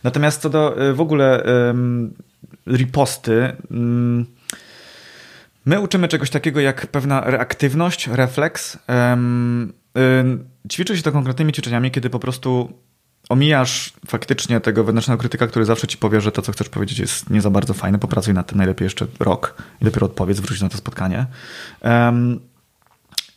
[0.04, 2.14] Natomiast co do w ogóle um,
[2.68, 4.26] riposty, um,
[5.66, 8.78] My uczymy czegoś takiego jak pewna reaktywność, refleks.
[10.72, 12.74] Ćwiczy się to konkretnymi ćwiczeniami, kiedy po prostu
[13.30, 17.30] omijasz faktycznie tego wewnętrznego krytyka, który zawsze ci powie, że to, co chcesz powiedzieć, jest
[17.30, 18.00] nie za bardzo fajne.
[18.00, 21.26] Popracuj nad tym najlepiej jeszcze rok i dopiero odpowiedz, wróć na to spotkanie.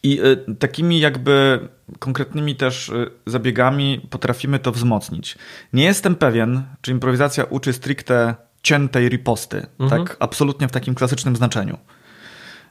[0.02, 5.38] I y, takimi jakby konkretnymi też y, zabiegami potrafimy to wzmocnić.
[5.72, 10.04] Nie jestem pewien, czy improwizacja uczy stricte ciętej riposty, mhm.
[10.04, 11.78] tak absolutnie w takim klasycznym znaczeniu.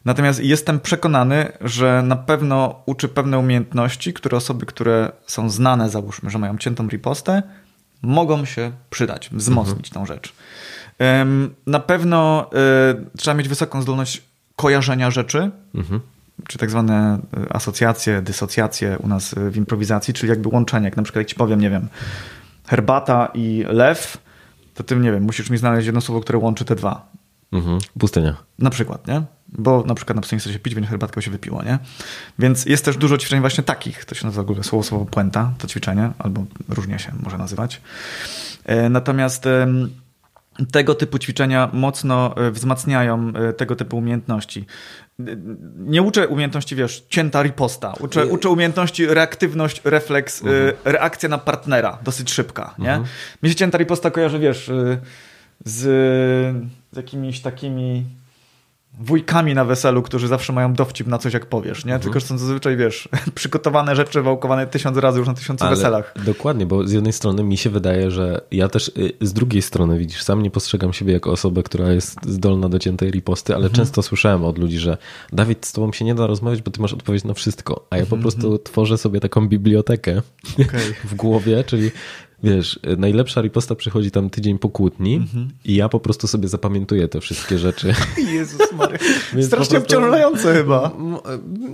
[0.05, 6.29] Natomiast jestem przekonany, że na pewno uczy pewne umiejętności, które osoby, które są znane, załóżmy,
[6.29, 7.43] że mają ciętą ripostę,
[8.01, 9.93] mogą się przydać, wzmocnić mhm.
[9.93, 10.33] tą rzecz.
[11.67, 12.49] Na pewno
[13.13, 14.21] y, trzeba mieć wysoką zdolność
[14.55, 15.99] kojarzenia rzeczy, mhm.
[16.47, 20.85] czy tak zwane y, asocjacje, dysocjacje u nas y, w improwizacji, czyli jakby łączenie.
[20.85, 21.87] Jak na przykład jak ci powiem, nie wiem,
[22.67, 24.17] herbata i lew,
[24.73, 27.07] to ty, nie wiem, musisz mi znaleźć jedno słowo, które łączy te dwa.
[27.51, 27.79] Mhm.
[27.99, 28.35] Pustynia.
[28.59, 29.21] Na przykład, nie?
[29.57, 31.79] Bo na przykład na pustyni chce się pić, więc herbatkę się wypiło, nie?
[32.39, 34.05] Więc jest też dużo ćwiczeń właśnie takich.
[34.05, 37.81] To się nazywa w ogóle słowo, słowo puenta, to ćwiczenie, albo różnie się może nazywać.
[38.65, 39.47] E, natomiast
[40.71, 44.65] tego typu ćwiczenia mocno e, wzmacniają e, tego typu umiejętności.
[45.77, 47.93] Nie uczę umiejętności, wiesz, cięta riposta.
[47.99, 50.73] Uczę, uczę umiejętności reaktywność, refleks, mhm.
[50.85, 52.89] reakcja na partnera, dosyć szybka, nie?
[52.89, 53.09] Mhm.
[53.43, 54.71] Mi się cięta riposta kojarzy, wiesz,
[55.65, 55.81] z,
[56.91, 58.05] z jakimiś takimi
[58.99, 61.93] wujkami na weselu, którzy zawsze mają dowcip na coś, jak powiesz, nie?
[61.93, 62.01] Mhm.
[62.01, 66.13] Tylko, że są zazwyczaj, wiesz, przygotowane rzeczy wałkowane tysiąc razy już na tysiącu Ale weselach.
[66.25, 69.99] Dokładnie, bo z jednej strony mi się wydaje, że ja też y, z drugiej strony,
[69.99, 73.75] widzisz, sam nie postrzegam siebie jako osobę, która jest zdolna do ciętej riposty, ale mhm.
[73.75, 74.97] często słyszałem od ludzi, że
[75.31, 78.05] Dawid, z tobą się nie da rozmawiać, bo ty masz odpowiedź na wszystko, a ja
[78.05, 78.21] po mhm.
[78.21, 80.21] prostu tworzę sobie taką bibliotekę
[80.53, 80.81] okay.
[81.09, 81.91] w głowie, czyli
[82.43, 85.47] wiesz, najlepsza riposta przychodzi tam tydzień po kłótni mm-hmm.
[85.65, 87.93] i ja po prostu sobie zapamiętuję te wszystkie rzeczy.
[88.33, 88.97] Jezus Maria.
[89.29, 90.91] Strasznie prostu, obciążające chyba.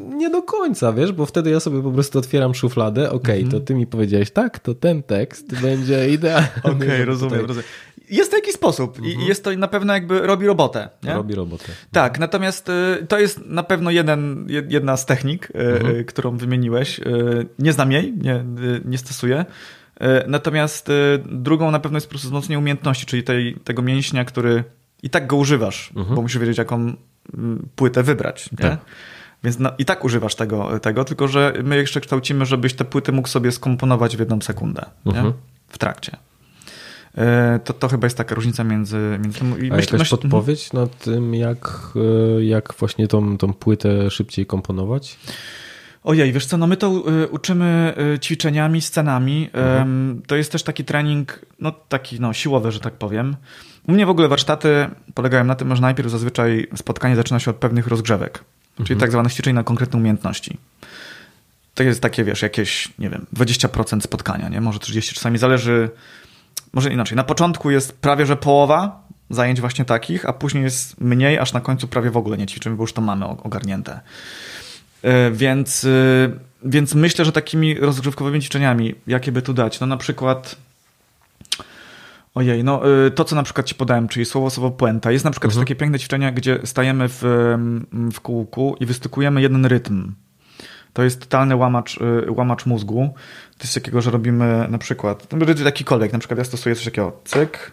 [0.09, 3.59] Nie do końca, wiesz, bo wtedy ja sobie po prostu otwieram szufladę, okej, okay, to
[3.59, 6.47] ty mi powiedziałeś tak, to ten tekst będzie idealny.
[6.63, 7.63] Okej, okay, rozumiem, rozumiem.
[8.09, 9.27] Jest to jakiś sposób i mhm.
[9.27, 10.89] jest to na pewno jakby robi robotę.
[11.03, 11.13] Nie?
[11.13, 11.65] Robi robotę.
[11.91, 16.05] Tak, natomiast y, to jest na pewno jeden, jedna z technik, y, mhm.
[16.05, 16.99] którą wymieniłeś.
[16.99, 17.03] Y,
[17.59, 18.45] nie znam jej, nie,
[18.85, 19.45] nie stosuję.
[19.99, 20.93] E, natomiast e,
[21.25, 24.63] drugą na pewno jest po prostu wzmocnienie umiejętności, czyli tej, tego mięśnia, który
[25.03, 26.15] i tak go używasz, mhm.
[26.15, 26.93] bo musisz wiedzieć, jaką
[27.75, 28.49] płytę wybrać.
[28.57, 28.79] Tak.
[29.43, 33.11] Więc no, i tak używasz tego, tego, tylko że my jeszcze kształcimy, żebyś te płyty
[33.11, 35.33] mógł sobie skomponować w jedną sekundę mhm.
[35.67, 36.17] w trakcie.
[37.17, 39.19] E, to, to chyba jest taka różnica między...
[39.21, 41.93] między I A myśl, jakaś podpowiedź na tym, jak,
[42.39, 45.17] jak właśnie tą, tą płytę szybciej komponować?
[46.09, 49.49] Ojej, wiesz co, no my to y, uczymy y, ćwiczeniami, scenami.
[49.53, 50.21] Mhm.
[50.27, 53.35] To jest też taki trening, no taki no, siłowy, że tak powiem.
[53.87, 57.57] U mnie w ogóle warsztaty polegają na tym, że najpierw zazwyczaj spotkanie zaczyna się od
[57.57, 58.87] pewnych rozgrzewek, mhm.
[58.87, 60.57] czyli tak zwane ćwiczenie na konkretne umiejętności.
[61.73, 64.61] To jest takie, wiesz, jakieś, nie wiem, 20% spotkania, nie?
[64.61, 65.89] Może 30, czasami zależy,
[66.73, 67.15] może inaczej.
[67.15, 71.61] Na początku jest prawie, że połowa zajęć właśnie takich, a później jest mniej, aż na
[71.61, 73.99] końcu prawie w ogóle nie ćwiczymy, bo już to mamy ogarnięte.
[75.03, 75.89] E, więc, e,
[76.63, 80.55] więc myślę, że takimi rozgrzewkowymi ćwiczeniami, jakie by tu dać, no na przykład
[82.35, 85.11] Ojej, no e, to, co na przykład ci podałem, czyli słowo, słowo puenta.
[85.11, 85.65] Jest na przykład mhm.
[85.65, 87.21] takie piękne ćwiczenia, gdzie stajemy w,
[88.13, 90.11] w kółku i wystykujemy jeden rytm.
[90.93, 93.13] To jest totalny łamacz, łamacz mózgu.
[93.57, 95.27] To jest takiego, że robimy na przykład,
[95.63, 97.71] taki kolek, na przykład ja stosuję coś takiego, cyk,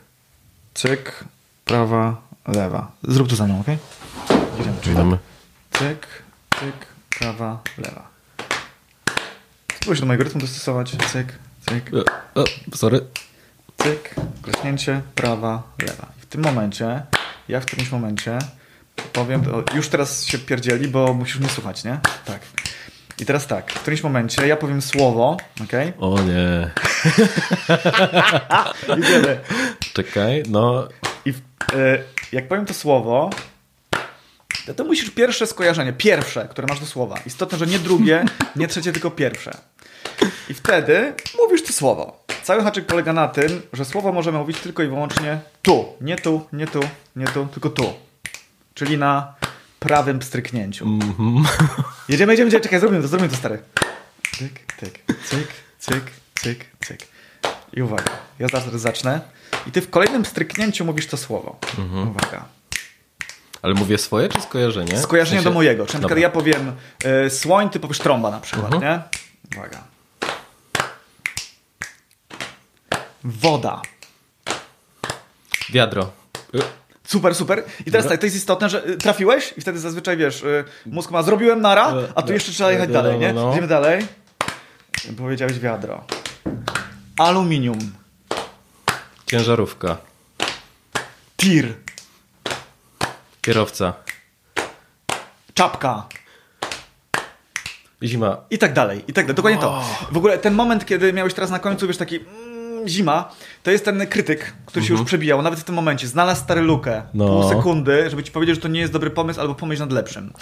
[0.74, 1.24] cyk,
[1.64, 2.92] prawa, lewa.
[3.02, 3.66] Zrób to za mną, ok?
[4.60, 5.06] Idziemy, czyli tak.
[5.72, 6.06] cyk,
[6.60, 8.08] cyk, prawa, lewa.
[9.74, 10.90] Spróbuj się do mojego rytmu dostosować.
[10.90, 11.90] Cyk, cyk.
[12.34, 13.00] O, sorry.
[13.76, 16.06] Cyk, klaśnięcie, prawa, lewa.
[16.18, 17.02] W tym momencie
[17.48, 18.38] ja w którymś momencie
[19.12, 21.98] powiem, o, już teraz się pierdzieli, bo musisz mnie słuchać, nie?
[22.24, 22.40] Tak.
[23.20, 25.92] I teraz tak, w którymś momencie ja powiem słowo, okej?
[25.98, 26.70] O nie.
[28.98, 29.40] Idziemy.
[29.92, 30.88] Czekaj, no.
[31.24, 31.40] I w,
[31.72, 31.98] e,
[32.32, 33.30] jak powiem to słowo,
[34.66, 37.18] to, to musisz pierwsze skojarzenie, pierwsze, które masz do słowa.
[37.26, 38.24] Istotne, że nie drugie,
[38.56, 39.58] nie trzecie, tylko pierwsze.
[40.48, 42.24] I wtedy mówisz to słowo.
[42.42, 45.84] Cały haczyk polega na tym, że słowo możemy mówić tylko i wyłącznie tu.
[46.00, 46.80] Nie tu, nie tu,
[47.16, 47.92] nie tu, tylko tu.
[48.74, 49.34] Czyli na
[49.78, 50.86] prawym pstryknięciu.
[52.08, 52.60] Jedziemy, jedziemy, jedziemy.
[52.60, 53.58] Czekaj, zrobimy to, zrobimy to, stary.
[54.38, 55.48] Tyk, tyk, cyk,
[55.78, 57.00] cyk, cyk, cyk.
[57.72, 59.20] I uwaga, ja zaraz zacznę.
[59.66, 61.58] I ty w kolejnym stryknięciu mówisz to słowo.
[62.10, 62.56] Uwaga.
[63.62, 64.98] Ale mówię swoje czy skojarzenie?
[64.98, 65.86] Skojarzenie W sensie- do mojego.
[65.86, 66.18] Czyli Dobra.
[66.18, 66.72] ja powiem
[67.26, 69.02] y, słoń, ty powiesz trąba na przykład, nie?
[69.56, 69.82] Uwaga.
[73.24, 73.82] Woda.
[75.70, 76.10] Wiadro.
[76.54, 76.58] Y,
[77.06, 77.64] Super, super.
[77.86, 81.10] I teraz tak, to jest istotne, że y, trafiłeś i wtedy zazwyczaj wiesz, y, mózg
[81.10, 82.34] ma zrobiłem nara, a tu no.
[82.34, 83.32] jeszcze trzeba jechać No, no, dalej, nie?
[83.32, 83.52] no, no.
[83.52, 84.06] Idziemy dalej.
[85.18, 86.04] Powiedziałeś wiadro.
[87.18, 87.78] Aluminium.
[89.26, 89.96] Ciężarówka.
[91.36, 91.74] Tir.
[93.46, 93.92] Kierowca.
[95.54, 96.06] Czapka.
[98.02, 98.36] Zima.
[98.50, 99.34] I tak dalej, i tak dalej.
[99.36, 99.84] Dokładnie to.
[100.12, 103.32] W ogóle ten moment, kiedy miałeś teraz na końcu, wiesz, taki mm, zima,
[103.62, 106.06] to jest ten krytyk, który się już przebijał, nawet w tym momencie.
[106.06, 107.26] Znalazł stary lukę, No.
[107.26, 110.32] pół sekundy, żeby ci powiedzieć, że to nie jest dobry pomysł, albo pomyśl nad lepszym.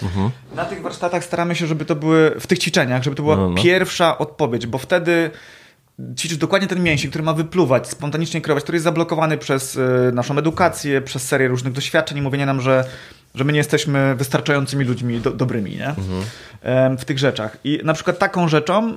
[0.55, 3.49] Na tych warsztatach staramy się, żeby to były, w tych ćwiczeniach, żeby to była No,
[3.49, 3.63] no.
[3.63, 5.31] pierwsza odpowiedź, bo wtedy
[6.17, 10.37] ćwiczysz dokładnie ten mięsień, który ma wypluwać, spontanicznie kreować, który jest zablokowany przez y, naszą
[10.37, 12.85] edukację, przez serię różnych doświadczeń i mówienie nam, że,
[13.35, 15.95] że my nie jesteśmy wystarczającymi ludźmi do, dobrymi nie?
[16.61, 17.57] Em, w tych rzeczach.
[17.63, 18.93] I na przykład taką rzeczą,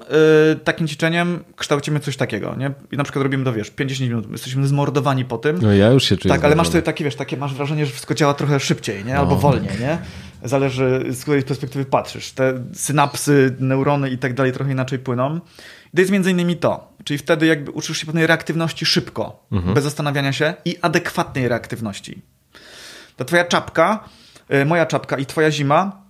[0.52, 2.54] y, takim ćwiczeniem kształcimy coś takiego.
[2.58, 2.70] Nie?
[2.92, 4.32] I na przykład robimy to, wiesz, 50 minut.
[4.32, 5.58] Jesteśmy zmordowani po tym.
[5.62, 8.14] No ja już się czuję Tak, ale masz takie, wiesz, takie masz wrażenie, że wszystko
[8.14, 9.18] działa trochę szybciej, nie?
[9.18, 9.40] Albo No.
[9.40, 9.98] wolniej, nie?
[10.42, 12.32] Zależy z której perspektywy patrzysz.
[12.32, 15.40] Te synapsy, neurony i tak dalej trochę inaczej płyną.
[15.86, 16.92] I to jest między innymi to.
[17.04, 22.22] Czyli wtedy jakby uczysz się pewnej reaktywności szybko, bez zastanawiania się i adekwatnej reaktywności.
[23.16, 24.04] Ta twoja czapka,
[24.54, 26.07] y, moja czapka i twoja zima,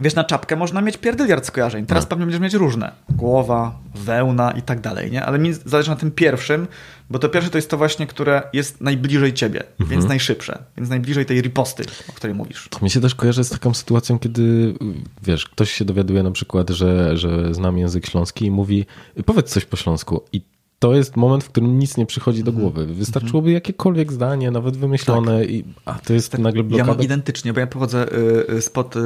[0.00, 1.86] wiesz, na czapkę można mieć pierdyliard skojarzeń.
[1.86, 2.92] Teraz pewnie będziesz mieć różne.
[3.08, 5.24] Głowa, wełna i tak dalej, nie?
[5.24, 6.66] Ale mi zależy na tym pierwszym,
[7.10, 11.26] bo to pierwsze to jest to właśnie, które jest najbliżej ciebie, więc najszybsze, więc najbliżej
[11.26, 12.68] tej riposty, o której mówisz.
[12.70, 14.74] To mi się też kojarzy z taką sytuacją, kiedy
[15.22, 18.86] wiesz, ktoś się dowiaduje na przykład, że, że znam język śląski i mówi
[19.26, 20.42] powiedz coś po śląsku i
[20.82, 22.56] to jest moment, w którym nic nie przychodzi Mhm.
[22.56, 22.86] do głowy.
[22.86, 26.56] Wystarczyłoby jakiekolwiek zdanie, nawet wymyślone i a to jest nagle Tak.
[26.56, 26.92] Ja blokada.
[26.92, 29.00] mam identycznie, bo ja pochodzę y, y, spod, y,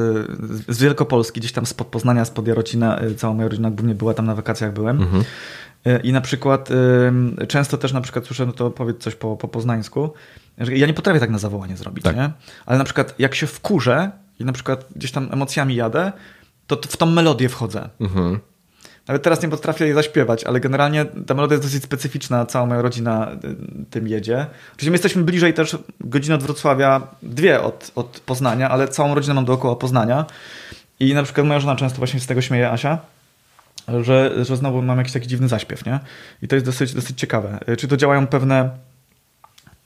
[0.68, 4.34] z Wielkopolski, gdzieś tam spod Poznania, spod Jarocina, cała moja rodzina głównie była tam na
[4.34, 5.00] wakacjach byłem.
[5.02, 5.24] Mhm.
[6.02, 6.68] I na przykład
[7.48, 10.10] często też na przykład słyszę, no to powiedz coś po, po poznańsku.
[10.58, 12.16] Ja nie potrafię tak na zawołanie zrobić, Tak.
[12.16, 12.30] nie?
[12.66, 14.10] Ale na przykład jak się wkurzę
[14.40, 16.12] i na przykład gdzieś tam emocjami jadę,
[16.66, 17.88] to w tą melodię wchodzę.
[18.00, 18.38] Mhm.
[19.08, 22.82] Nawet teraz nie potrafię jej zaśpiewać, ale generalnie ta melodia jest dosyć specyficzna, cała moja
[22.82, 23.36] rodzina y,
[23.90, 24.46] tym jedzie.
[24.68, 29.34] Oczywiście my jesteśmy bliżej też godziny od Wrocławia, dwie od, od Poznania, ale całą rodzinę
[29.34, 30.26] mam dookoła Poznania.
[31.00, 32.98] I na przykład moja żona często właśnie z tego śmieje, Asia,
[34.02, 36.00] że, że znowu mam jakiś taki dziwny zaśpiew, nie?
[36.42, 37.58] I to jest dosyć, dosyć ciekawe.
[37.68, 38.70] Y, Czy to działają pewne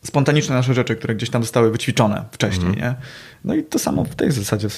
[0.03, 2.95] spontaniczne nasze rzeczy, które gdzieś tam zostały wyćwiczone wcześniej, nie?
[3.45, 4.69] No i to samo w tej zasadzie.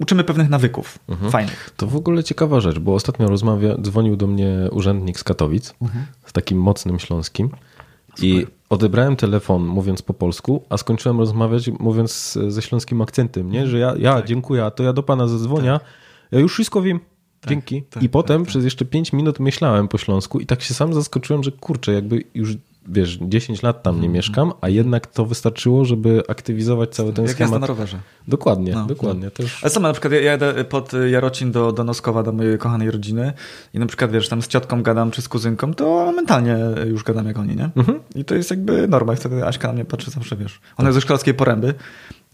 [0.00, 0.98] Uczymy pewnych nawyków
[1.30, 1.70] fajnych.
[1.76, 6.06] To w ogóle ciekawa rzecz, bo ostatnio rozmawia, dzwonił do mnie urzędnik z Katowic, Mhm.
[6.26, 7.50] z takim mocnym śląskim
[8.22, 13.66] i odebrałem telefon mówiąc po polsku, a skończyłem rozmawiać mówiąc ze śląskim akcentem, nie?
[13.66, 14.26] że ja, ja Tak.
[14.26, 15.80] dziękuję, a to ja do pana zadzwonię,
[16.32, 17.00] ja już wszystko wiem,
[17.48, 17.82] dzięki.
[17.82, 18.48] tak, I potem tak, tak.
[18.48, 22.24] przez jeszcze 5 minut myślałem po śląsku i tak się sam zaskoczyłem, że kurczę, jakby
[22.34, 22.56] już
[22.88, 24.02] wiesz, 10 lat tam Mhm.
[24.12, 27.60] nie mieszkam, a jednak to wystarczyło, żeby aktywizować cały ten Jak schemat.
[27.60, 27.98] na rowerze.
[28.28, 29.30] Dokładnie, No, dokładnie.
[29.30, 29.58] Też...
[29.62, 33.32] Ale sama na przykład ja jadę pod Jarocin do, do Noskowa, do mojej kochanej rodziny
[33.74, 37.26] i na przykład wiesz, tam z ciotką gadam czy z kuzynką, to mentalnie już gadam
[37.26, 37.70] jak oni, nie?
[37.76, 38.00] Mhm.
[38.14, 39.12] I to jest jakby norma.
[39.12, 40.60] I wtedy Aśka na mnie patrzy zawsze, wiesz.
[40.76, 41.74] Ona jest ze szklarskiej poręby,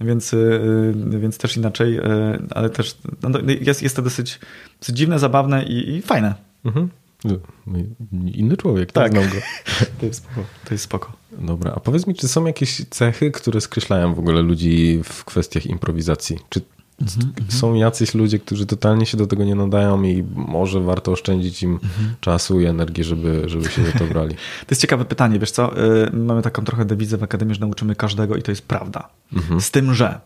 [0.00, 2.02] więc, y, więc też inaczej, y,
[2.50, 4.40] ale też no, jest, jest to dosyć,
[4.80, 6.34] dosyć dziwne, zabawne i, i fajne.
[6.64, 6.88] Mhm.
[8.34, 9.12] Inny człowiek, Tak.
[9.12, 9.12] tak.
[9.12, 9.46] znam go.
[10.00, 10.44] To jest spoko.
[10.64, 11.12] To jest spoko.
[11.38, 15.66] Dobra, a powiedz mi, czy są jakieś cechy, które skreślają w ogóle ludzi w kwestiach
[15.66, 16.38] improwizacji?
[16.48, 16.60] Czy
[17.00, 21.62] Mhm, są jacyś ludzie, którzy totalnie się do tego nie nadają i może warto oszczędzić
[21.62, 22.14] im Mhm.
[22.20, 24.34] czasu i energii, żeby, żeby się za to brali?
[24.66, 25.84] To jest ciekawe pytanie, wiesz co?
[26.06, 29.08] y, Mamy taką trochę dewizę w Akademii, że nauczymy każdego i to jest prawda.
[29.60, 30.20] Z tym, że.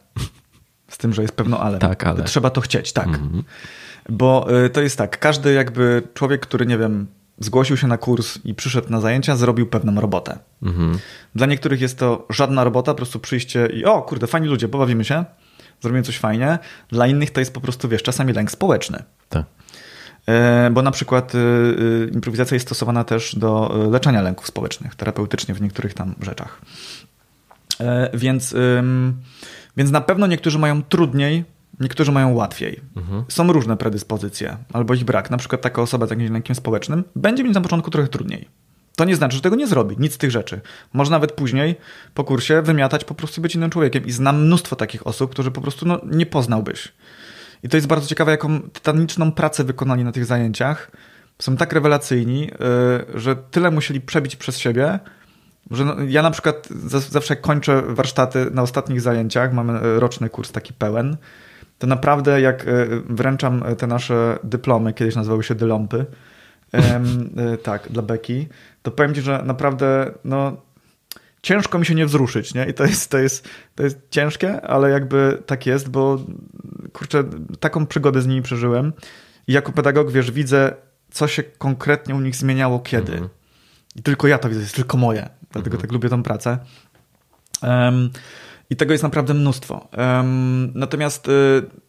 [0.89, 1.79] Z tym, że jest pewno ale.
[1.79, 2.25] Tak, ale.
[2.25, 3.09] Trzeba to chcieć, tak.
[4.09, 7.07] Bo y, to jest tak, każdy jakby człowiek, który nie wiem,
[7.39, 10.39] zgłosił się na kurs i przyszedł na zajęcia, zrobił pewną robotę.
[10.63, 10.99] Mhm.
[11.35, 15.05] Dla niektórych jest to żadna robota, po prostu przyjście i o kurde, fajni ludzie, pobawimy
[15.05, 15.25] się,
[15.81, 16.59] zrobimy coś fajnie.
[16.89, 19.03] Dla innych to jest po prostu, wiesz, czasami lęk społeczny.
[19.29, 19.45] Tak.
[20.27, 25.55] E, bo na przykład y, y, improwizacja jest stosowana też do leczenia lęków społecznych, terapeutycznie
[25.55, 26.61] w niektórych tam rzeczach.
[27.81, 28.55] E, więc,
[29.77, 31.45] więc na pewno niektórzy mają trudniej,
[31.81, 32.81] niektórzy mają łatwiej.
[32.97, 33.25] Mhm.
[33.29, 35.31] Są różne predyspozycje albo ich brak.
[35.31, 38.49] Na przykład taka osoba z jakimś lękiem społecznym będzie mieć na początku trochę trudniej.
[38.97, 40.61] To nie znaczy, że tego nie zrobi, nic z tych rzeczy.
[40.93, 41.77] Może nawet później
[42.15, 44.07] po kursie wymiatać, po prostu być innym człowiekiem.
[44.07, 46.93] I znam mnóstwo takich osób, którzy po prostu no, nie poznałbyś.
[47.63, 50.91] I to jest bardzo ciekawe, jaką tytaniczną pracę wykonali na tych zajęciach.
[51.39, 54.99] Są tak rewelacyjni, yy, że tyle musieli przebić przez siebie,
[55.71, 56.69] że no, ja na przykład
[57.11, 61.17] zawsze kończę warsztaty na ostatnich zajęciach, mamy y, roczny kurs taki pełen,
[61.79, 66.07] to naprawdę jak y, wręczam te nasze dyplomy, kiedyś nazywały się dylompy,
[66.75, 66.79] y,
[67.63, 68.49] tak, dla Beki,
[68.83, 70.57] to powiem Ci, że naprawdę no,
[71.43, 72.67] ciężko mi się nie wzruszyć, nie?
[72.67, 76.19] I to jest, to jest, to jest ciężkie, ale jakby tak jest, bo
[76.93, 77.25] kurczę,
[77.61, 78.93] taką przygodę z nimi przeżyłem
[79.47, 80.75] i jako pedagog, wiesz, widzę,
[81.11, 83.13] co się konkretnie u nich zmieniało kiedy.
[83.13, 83.29] Mm -hmm.
[83.97, 85.29] I tylko ja to widzę, jest tylko moje.
[85.51, 85.81] Dlatego mm -hmm.
[85.83, 86.59] tak lubię tą pracę.
[87.63, 88.11] Um,
[88.75, 89.89] I tego jest naprawdę mnóstwo.
[89.99, 91.31] Um, natomiast y,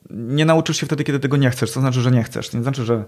[0.09, 1.71] nie nauczysz się wtedy, kiedy tego nie chcesz.
[1.71, 2.49] To znaczy, że nie chcesz.
[2.49, 3.03] To nie znaczy, że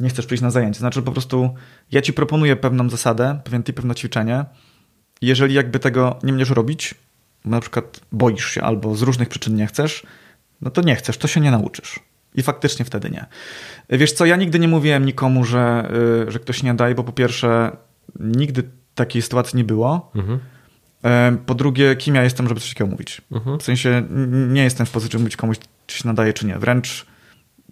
[0.00, 0.74] nie chcesz przyjść na zajęcie.
[0.74, 1.54] To znaczy, po prostu
[1.92, 4.44] ja ci proponuję pewną zasadę, pewien typ, pewne ćwiczenie.
[5.22, 6.94] Jeżeli jakby tego nie będziesz robić,
[7.44, 10.06] na przykład boisz się albo z różnych przyczyn nie chcesz,
[10.60, 12.00] no to nie chcesz, to się nie nauczysz.
[12.34, 13.26] I faktycznie wtedy nie.
[13.90, 15.92] Wiesz co, ja nigdy nie mówiłem nikomu, że,
[16.28, 17.76] y, że ktoś nie daje, bo po pierwsze,
[18.20, 18.62] nigdy
[18.94, 20.10] takiej sytuacji nie było.
[20.14, 20.38] Mhm.
[21.46, 23.20] Po drugie, kim ja jestem, żeby coś takiego mówić?
[23.32, 23.58] Mhm.
[23.58, 24.02] W sensie
[24.48, 26.58] nie jestem w pozycji, żeby mówić komuś, czy się nadaje, czy nie.
[26.58, 27.06] Wręcz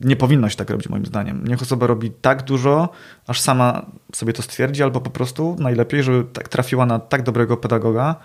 [0.01, 1.45] nie powinno się tak robić, moim zdaniem.
[1.49, 2.89] Niech osoba robi tak dużo,
[3.27, 7.57] aż sama sobie to stwierdzi, albo po prostu najlepiej, żeby tak trafiła na tak dobrego
[7.57, 8.17] pedagoga,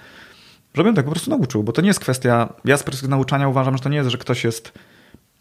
[0.73, 2.53] żebym tak po prostu nauczył, bo to nie jest kwestia.
[2.65, 4.71] Ja z perspektywy nauczania uważam, że to nie jest, że ktoś jest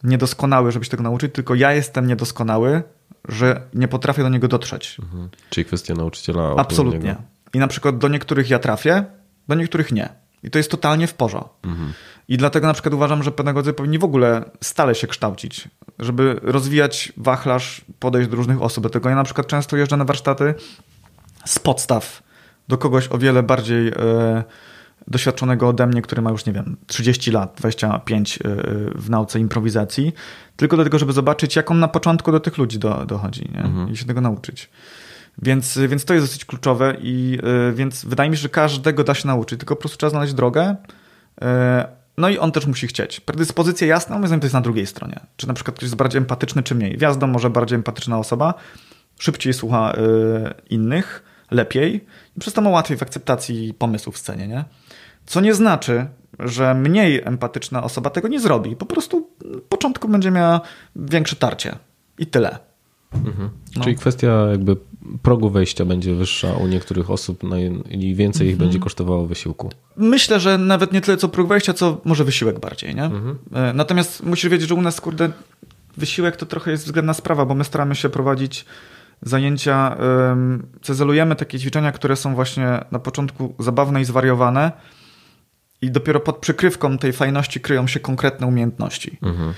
[0.03, 2.83] niedoskonały, żeby się tego nauczyć, tylko ja jestem niedoskonały,
[3.29, 4.97] że nie potrafię do niego dotrzeć.
[5.03, 5.29] Mhm.
[5.51, 6.55] Czyli kwestia nauczyciela.
[6.57, 7.16] Absolutnie.
[7.55, 9.05] I na przykład do niektórych ja trafię,
[9.49, 10.09] do niektórych nie.
[10.42, 11.68] I to jest totalnie w porządku.
[11.68, 11.92] Mhm.
[12.28, 15.68] I dlatego na przykład uważam, że pedagodzy powinni w ogóle stale się kształcić,
[15.99, 18.82] żeby rozwijać wachlarz, podejść do różnych osób.
[18.82, 20.55] Dlatego ja na przykład często jeżdżę na warsztaty
[21.44, 22.22] z podstaw
[22.68, 23.84] do kogoś o wiele bardziej.
[23.84, 24.42] Yy,
[25.09, 28.40] doświadczonego ode mnie, który ma już, nie wiem, 30 lat, 25 y,
[28.94, 30.12] w nauce improwizacji,
[30.57, 33.61] tylko do tego, żeby zobaczyć, jak on na początku do tych ludzi do, dochodzi nie?
[33.61, 33.92] Mhm.
[33.92, 34.70] i się tego nauczyć.
[35.43, 37.39] Więc, więc to jest dosyć kluczowe i
[37.70, 40.34] y, więc wydaje mi się, że każdego da się nauczyć, tylko po prostu trzeba znaleźć
[40.34, 40.76] drogę.
[41.43, 41.45] Y,
[42.16, 43.20] no i on też musi chcieć.
[43.20, 45.20] Predyspozycja jasna, moim zdaniem to jest na drugiej stronie.
[45.36, 46.97] Czy na przykład ktoś jest bardziej empatyczny, czy mniej.
[46.97, 48.55] Gwiazdą może bardziej empatyczna osoba,
[49.18, 49.93] szybciej słucha
[50.70, 54.64] innych, lepiej i przez to ma łatwiej w akceptacji pomysłów w scenie, nie?
[55.26, 56.07] Co nie znaczy,
[56.39, 58.76] że mniej empatyczna osoba tego nie zrobi.
[58.76, 60.61] Po prostu w początku będzie miała
[60.97, 61.78] większe tarcie.
[62.18, 62.59] I tyle.
[63.14, 63.51] Mhm.
[63.76, 63.84] No.
[63.84, 64.76] Czyli kwestia jakby
[65.23, 67.57] progu wejścia będzie wyższa u niektórych osób no
[67.91, 68.69] i więcej ich mhm.
[68.69, 69.71] będzie kosztowało wysiłku.
[69.97, 72.95] Myślę, że nawet nie tyle co próg wejścia, co może wysiłek bardziej.
[72.95, 73.05] Nie?
[73.05, 73.39] Mhm.
[73.55, 75.31] E, natomiast musisz wiedzieć, że u nas kurde
[75.97, 78.65] wysiłek to trochę jest względna sprawa, bo my staramy się prowadzić
[79.23, 79.97] zajęcia,
[80.83, 84.73] cezelujemy takie ćwiczenia, które są właśnie na początku zabawne i zwariowane,
[85.83, 89.19] i dopiero pod przykrywką tej fajności kryją się konkretne umiejętności.
[89.23, 89.55] Mhm.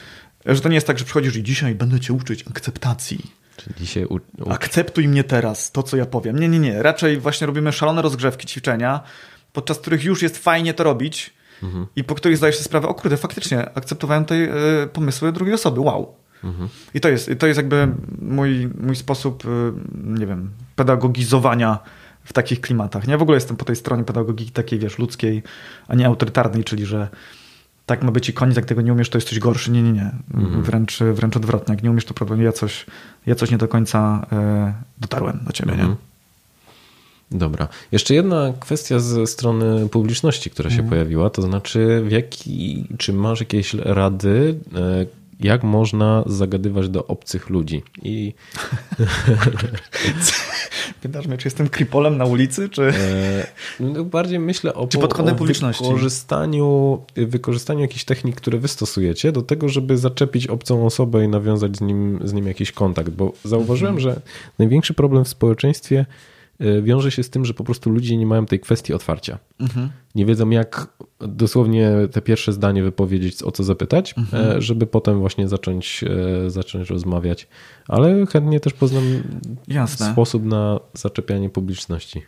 [0.47, 3.31] Że to nie jest tak, że przychodzisz i dzisiaj będę cię uczyć akceptacji.
[3.63, 4.21] Czyli dzisiaj u...
[4.51, 6.39] Akceptuj mnie teraz, to co ja powiem.
[6.39, 6.83] Nie, nie, nie.
[6.83, 9.01] Raczej właśnie robimy szalone rozgrzewki, ćwiczenia,
[9.53, 11.87] podczas których już jest fajnie to robić mhm.
[11.97, 14.49] i po których zdajesz sobie sprawę, o kurde, faktycznie akceptowałem te y,
[14.93, 16.15] pomysły drugiej osoby, wow.
[16.45, 16.69] Mhm.
[16.95, 17.89] I to jest, to jest jakby
[18.21, 19.73] mój, mój sposób, y,
[20.05, 21.79] nie wiem, pedagogizowania
[22.25, 23.07] w takich klimatach.
[23.07, 25.43] Nie, w ogóle jestem po tej stronie pedagogiki takiej, wiesz, ludzkiej,
[25.89, 27.09] a nie autorytarnej, czyli że
[27.91, 29.70] tak ma być i koniec, jak tego nie umiesz, to jesteś gorszy.
[29.70, 30.11] Nie, nie, nie.
[30.34, 30.62] Mhm.
[30.62, 31.74] Wręcz, wręcz odwrotnie.
[31.74, 32.43] Jak nie umiesz, to problem.
[32.43, 32.86] Ja coś,
[33.26, 35.91] ja coś nie do końca e, dotarłem do ciebie, mhm.
[35.91, 35.97] nie?
[37.38, 37.68] Dobra.
[37.93, 40.91] Jeszcze jedna kwestia ze strony publiczności, która się mhm.
[40.91, 45.07] pojawiła, to znaczy w jaki, czy masz jakieś rady, e,
[45.41, 47.82] jak można zagadywać do obcych ludzi.
[48.03, 48.34] I...
[51.03, 52.82] Pytasz mnie, czy jestem kripolem na ulicy, czy...
[52.82, 53.47] E,
[53.80, 55.84] no bardziej myślę o, czy pod o publiczności.
[55.84, 61.76] Wykorzystaniu, wykorzystaniu jakichś technik, które wy stosujecie do tego, żeby zaczepić obcą osobę i nawiązać
[61.76, 64.14] z nim, z nim jakiś kontakt, bo zauważyłem, mhm.
[64.14, 64.20] że
[64.59, 66.07] największy problem w społeczeństwie
[66.83, 69.39] wiąże się z tym, że po prostu ludzie nie mają tej kwestii otwarcia.
[69.61, 69.91] Mhm.
[70.15, 70.87] Nie wiedzą, jak
[71.21, 74.57] dosłownie te pierwsze zdanie wypowiedzieć, o co zapytać, mhm.
[74.57, 76.05] E, żeby potem właśnie zacząć,
[76.45, 77.49] e, zacząć rozmawiać.
[77.89, 79.05] Ale chętnie też poznam
[79.69, 80.13] Jasne.
[80.13, 82.23] sposób na zaczepianie publiczności.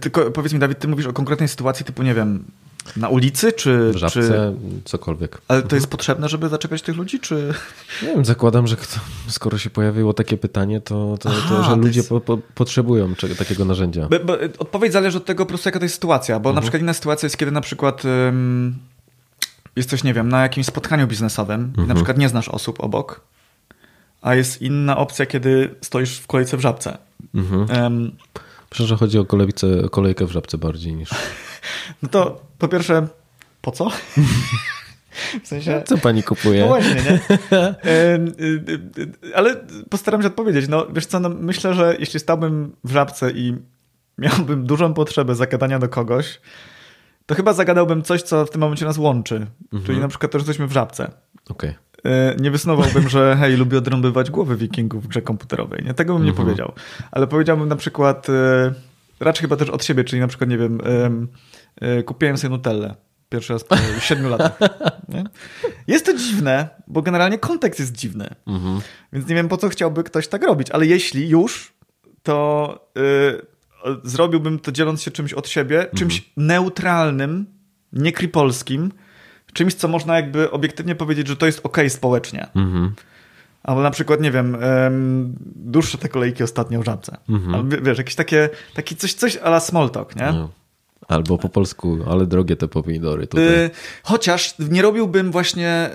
[0.00, 2.44] Tylko powiedz mi, Dawid, ty mówisz o konkretnej sytuacji typu, nie wiem,
[2.96, 3.90] na ulicy, czy...
[3.92, 4.54] W żabce, czy...
[4.84, 5.40] cokolwiek.
[5.48, 7.54] Ale to jest potrzebne, żeby zaczepiać tych ludzi, czy...
[8.02, 11.76] Nie wiem, zakładam, że kto, skoro się pojawiło takie pytanie, to, to, Aha, to że
[11.76, 12.08] ludzie jest...
[12.08, 14.08] po, po, potrzebują czego, takiego narzędzia.
[14.08, 16.54] Bo, bo odpowiedź zależy od tego po prostu, jaka to jest sytuacja, bo mhm.
[16.54, 18.78] na przykład inna sytuacja jest, kiedy na przykład um,
[19.76, 21.74] jesteś, nie wiem, na jakimś spotkaniu biznesowym mhm.
[21.74, 21.96] i na mhm.
[21.96, 23.20] przykład nie znasz osób obok,
[24.22, 26.98] a jest inna opcja, kiedy stoisz w kolejce w żabce.
[27.34, 27.82] Mhm.
[27.82, 28.12] Um,
[28.70, 31.10] Myślę, że chodzi o kolejce, kolejkę w żabce bardziej niż...
[32.02, 33.08] No to po pierwsze,
[33.60, 33.90] po co?
[35.42, 35.82] W sensie...
[35.86, 36.60] Co pani kupuje?
[36.60, 37.20] No właśnie, nie?
[39.36, 39.56] Ale
[39.90, 40.68] postaram się odpowiedzieć.
[40.68, 43.56] No, wiesz co, no, myślę, że jeśli stałbym w żabce i
[44.18, 46.40] miałbym dużą potrzebę zagadania do kogoś,
[47.26, 49.46] to chyba zagadałbym coś, co w tym momencie nas łączy.
[49.64, 49.84] Mhm.
[49.84, 51.10] Czyli na przykład to, że jesteśmy w żabce.
[51.48, 51.74] Okay.
[52.40, 55.84] Nie wysnowałbym, że hej, lubię odrąbywać głowy wikingów w grze komputerowej.
[55.84, 56.26] Nie, tego bym mhm.
[56.26, 56.72] nie powiedział.
[57.12, 58.26] Ale powiedziałbym na przykład,
[59.20, 60.80] raczej chyba też od siebie, czyli na przykład, nie wiem,
[62.04, 62.94] kupiłem sobie Nutellę.
[63.28, 63.76] Pierwszy raz po
[64.08, 64.58] siedmiu latach.
[65.08, 65.24] Nie?
[65.86, 68.28] Jest to dziwne, bo generalnie kontekst jest dziwny.
[68.46, 68.80] Mhm.
[69.12, 70.70] Więc nie wiem, po co chciałby ktoś tak robić.
[70.70, 71.74] Ale jeśli już,
[72.22, 75.98] to yy, zrobiłbym to dzieląc się czymś od siebie, mhm.
[75.98, 77.46] czymś neutralnym,
[77.92, 78.92] nie kripolskim,
[79.52, 82.46] czymś, co można jakby obiektywnie powiedzieć, że to jest ok społecznie.
[82.54, 82.94] Mhm.
[83.62, 87.16] Albo na przykład, nie wiem, um, dłuższe te kolejki ostatnio w żabce.
[87.28, 87.54] Mhm.
[87.54, 90.32] Albo, wiesz, jakieś takie, takie coś, coś ala small talk, nie?
[90.32, 90.50] No.
[91.08, 93.44] Albo po polsku, ale drogie te pomidory tutaj.
[93.44, 93.70] Yy,
[94.02, 95.90] chociaż nie robiłbym właśnie,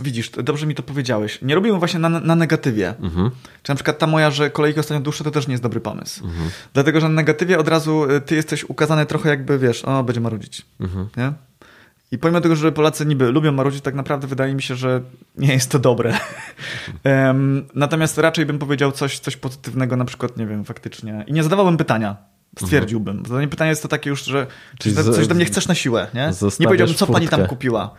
[0.00, 2.94] widzisz, dobrze mi to powiedziałeś, nie robiłbym właśnie na, na negatywie.
[3.00, 3.30] Mhm.
[3.62, 6.24] Czy na przykład ta moja, że kolejki ostatnio dłuższe, to też nie jest dobry pomysł.
[6.24, 6.50] Mhm.
[6.74, 10.20] Dlatego, że na negatywie od razu y, ty jesteś ukazany trochę jakby, wiesz, o, będzie
[10.20, 10.62] marudzić.
[10.80, 11.08] Mhm.
[11.16, 11.32] Nie?
[12.12, 15.02] I pomimo tego, że Polacy niby lubią marudzić, tak naprawdę wydaje mi się, że
[15.38, 16.18] nie jest to dobre.
[17.04, 21.24] um, natomiast raczej bym powiedział coś, coś pozytywnego, na przykład, nie wiem, faktycznie.
[21.26, 22.16] I nie zadawałbym pytania.
[22.58, 23.22] Stwierdziłbym.
[23.26, 24.46] Zadanie pytanie jest to takie już, że
[24.78, 26.30] Czyli coś do mnie chcesz na siłę, nie?
[26.60, 27.94] Nie powiedziałbym, co pani tam kupiła.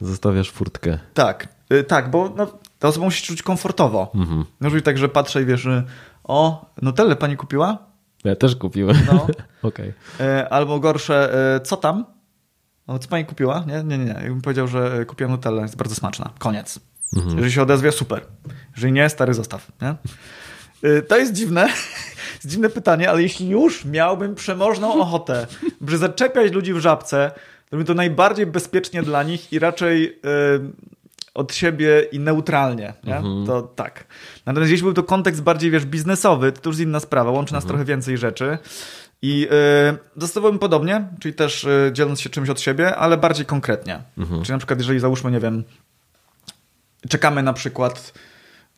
[0.00, 0.98] Zostawiasz furtkę.
[1.14, 2.46] Tak, y, tak, bo no,
[2.78, 4.10] ta osoba musi się czuć komfortowo.
[4.14, 4.44] Mhm.
[4.60, 5.68] Może tak, że patrzę i wiesz,
[6.24, 7.78] o, Nutellę pani kupiła?
[8.24, 8.96] Ja też kupiłem.
[9.12, 9.26] No.
[9.68, 9.92] okay.
[10.50, 12.04] Albo gorsze, y, co tam?
[12.88, 13.64] No, co pani kupiła?
[13.66, 14.04] Nie, nie, nie.
[14.04, 14.12] nie.
[14.12, 16.30] Jakbym powiedział, że y, kupiłem Nutellę, jest bardzo smaczna.
[16.38, 16.80] Koniec.
[17.16, 17.36] Mhm.
[17.36, 18.26] Jeżeli się odezwie, super.
[18.74, 19.72] Jeżeli nie, stary zostaw.
[19.82, 19.94] Nie?
[21.08, 21.68] To jest dziwne,
[22.34, 25.46] jest dziwne pytanie, ale jeśli już miałbym przemożną ochotę,
[25.80, 27.30] by zaczepiać ludzi w żabce,
[27.70, 30.70] to to najbardziej bezpiecznie dla nich i raczej yy,
[31.34, 32.94] od siebie i neutralnie.
[33.04, 33.16] Nie?
[33.16, 33.46] Mhm.
[33.46, 34.04] To tak.
[34.46, 37.30] Natomiast jeśli był to kontekst bardziej, wiesz, biznesowy, to już inna sprawa.
[37.30, 37.68] Łączy nas mhm.
[37.68, 38.58] trochę więcej rzeczy.
[39.22, 39.48] I yy,
[40.16, 44.00] zastosowałbym podobnie, czyli też yy, dzieląc się czymś od siebie, ale bardziej konkretnie.
[44.18, 44.42] Mhm.
[44.42, 45.64] Czyli na przykład, jeżeli załóżmy, nie wiem,
[47.08, 48.12] czekamy na przykład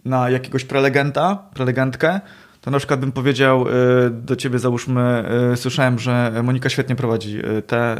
[0.04, 2.20] na jakiegoś prelegenta, prelegentkę,
[2.60, 7.38] to na przykład bym powiedział y, do ciebie, załóżmy, y, słyszałem, że Monika świetnie prowadzi
[7.38, 7.96] y, te,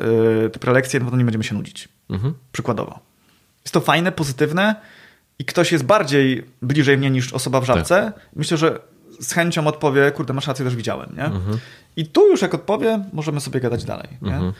[0.53, 1.88] te prelekcje, no to nie będziemy się nudzić.
[2.11, 2.34] Mhm.
[2.53, 2.99] Przykładowo.
[3.64, 4.74] Jest to fajne, pozytywne
[5.38, 8.12] i ktoś jest bardziej bliżej mnie niż osoba w żabce.
[8.14, 8.28] Tak.
[8.36, 8.80] Myślę, że
[9.20, 11.24] z chęcią odpowie, kurde, masz rację, też widziałem, nie?
[11.24, 11.59] Mhm.
[11.96, 14.09] I tu już jak odpowie, możemy sobie gadać dalej?
[14.22, 14.53] Mhm.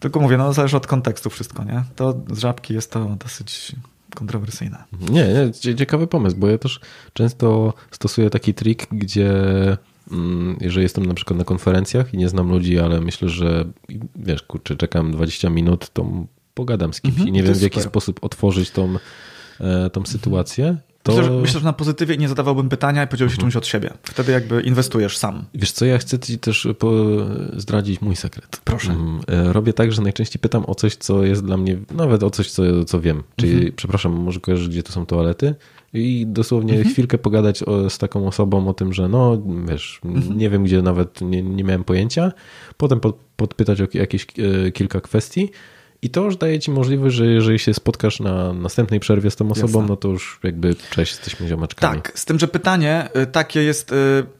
[0.00, 1.82] Tylko mówię, no zależy od kontekstu wszystko, nie?
[1.96, 3.72] To z żabki jest to dosyć
[4.14, 4.84] kontrowersyjne.
[5.10, 5.26] Nie,
[5.64, 6.80] nie, ciekawy pomysł, bo ja też
[7.12, 9.32] często stosuję taki trik, gdzie
[10.12, 13.64] mm, jeżeli jestem na przykład na konferencjach i nie znam ludzi, ale myślę, że
[14.16, 16.06] wiesz, kurczę, czekam 20 minut, to
[16.54, 17.90] pogadam z kimś mhm, i nie wiem w jaki super.
[17.90, 18.96] sposób otworzyć tą,
[19.60, 20.76] e, tą sytuację,
[21.12, 21.16] to...
[21.16, 23.46] Myślę, że, myślę, że na pozytywie nie zadawałbym pytania i podzielił się mhm.
[23.46, 23.90] czymś od siebie.
[24.02, 25.44] Wtedy jakby inwestujesz sam.
[25.54, 26.68] Wiesz co, ja chcę ci też
[27.56, 28.60] zdradzić mój sekret.
[28.64, 28.92] Proszę.
[28.92, 32.30] Mm, e, robię tak, że najczęściej pytam o coś, co jest dla mnie, nawet o
[32.30, 33.22] coś, co, co wiem.
[33.36, 33.72] Czyli, mhm.
[33.76, 35.54] przepraszam, może kojarzysz, gdzie to są toalety?
[35.94, 36.92] I dosłownie mhm.
[36.92, 40.38] chwilkę pogadać o, z taką osobą o tym, że no, wiesz, mhm.
[40.38, 42.32] nie wiem, gdzie nawet nie, nie miałem pojęcia.
[42.76, 44.26] Potem pod, podpytać o jakieś
[44.66, 45.50] e, kilka kwestii
[46.02, 49.50] i to już daje ci możliwość, że jeżeli się spotkasz na następnej przerwie z tą
[49.50, 49.88] osobą, Jasne.
[49.88, 52.02] no to już jakby cześć, jesteśmy ziomeczkami.
[52.02, 53.94] Tak, z tym, że pytanie y, takie jest y,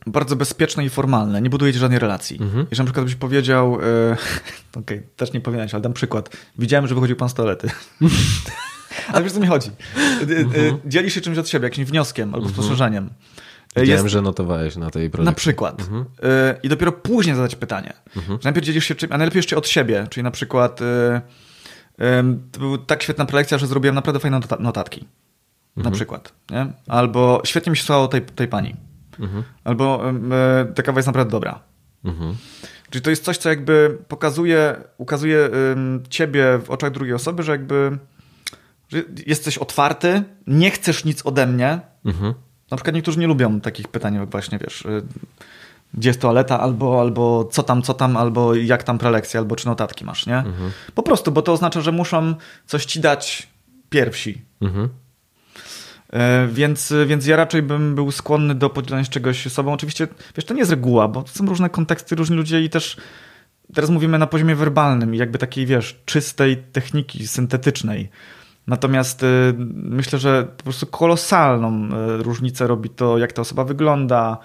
[0.07, 1.43] bardzo bezpieczne i formalne.
[1.43, 2.39] Nie buduje ci żadnej relacji.
[2.41, 2.67] Mhm.
[2.71, 3.79] Jeżeli na przykład byś powiedział, y,
[4.71, 6.37] okej, okay, też nie powinieneś, ale dam przykład.
[6.59, 7.71] Widziałem, że wychodził pan z toalety.
[9.13, 9.71] ale wiesz, co mi chodzi.
[10.21, 10.79] Mhm.
[10.87, 12.55] Dzielisz się czymś od siebie, jakimś wnioskiem albo mhm.
[12.55, 13.11] spostrzeżeniem.
[13.77, 14.13] Widziałem, jest...
[14.13, 15.31] że notowałeś na tej projekcie.
[15.31, 15.81] Na przykład.
[15.81, 16.05] Mhm.
[16.63, 17.93] I dopiero później zadać pytanie.
[18.17, 18.39] Mhm.
[18.45, 20.81] Najpierw dzielisz się czym, a najlepiej jeszcze od siebie, czyli na przykład
[22.53, 25.07] to była tak świetna prelekcja, że zrobiłem naprawdę fajne notatki.
[25.77, 25.85] Mhm.
[25.85, 26.33] Na przykład.
[26.51, 26.67] Nie?
[26.89, 28.77] Albo świetnie mi się słuchało tej, tej pani.
[29.21, 29.43] Mhm.
[29.65, 31.61] Albo e, ta kawa jest naprawdę dobra.
[32.05, 32.37] Mhm.
[32.91, 35.51] Czyli to jest coś, co jakby pokazuje, ukazuje
[36.11, 37.99] ciebie w oczach drugiej osoby, że jakby
[38.89, 41.81] że jesteś otwarty, nie chcesz nic ode mnie.
[42.05, 42.35] Mhm.
[42.71, 45.03] Na przykład niektórzy nie lubią takich pytań, jak właśnie wiesz, y,
[45.95, 49.67] gdzie jest toaleta, albo, albo co tam, co tam, albo jak tam prelekcja, albo czy
[49.67, 50.39] notatki masz, nie?
[50.39, 50.71] Mhm.
[50.95, 52.35] Po prostu, bo to oznacza, że muszą
[52.67, 53.49] coś ci dać
[53.91, 54.43] pierwsi.
[54.61, 54.89] Mhm.
[56.13, 59.73] E, więc, więc ja raczej bym był skłonny do podzielenia czegoś sobą.
[59.73, 62.97] Oczywiście, wiesz, to nie jest reguła, bo to są różne konteksty, różni ludzie i też
[63.75, 68.09] teraz mówimy na poziomie werbalnym i jakby takiej, wiesz, czystej techniki syntetycznej.
[68.67, 74.39] Natomiast y, myślę, że po prostu kolosalną y, różnicę robi to, jak ta osoba wygląda,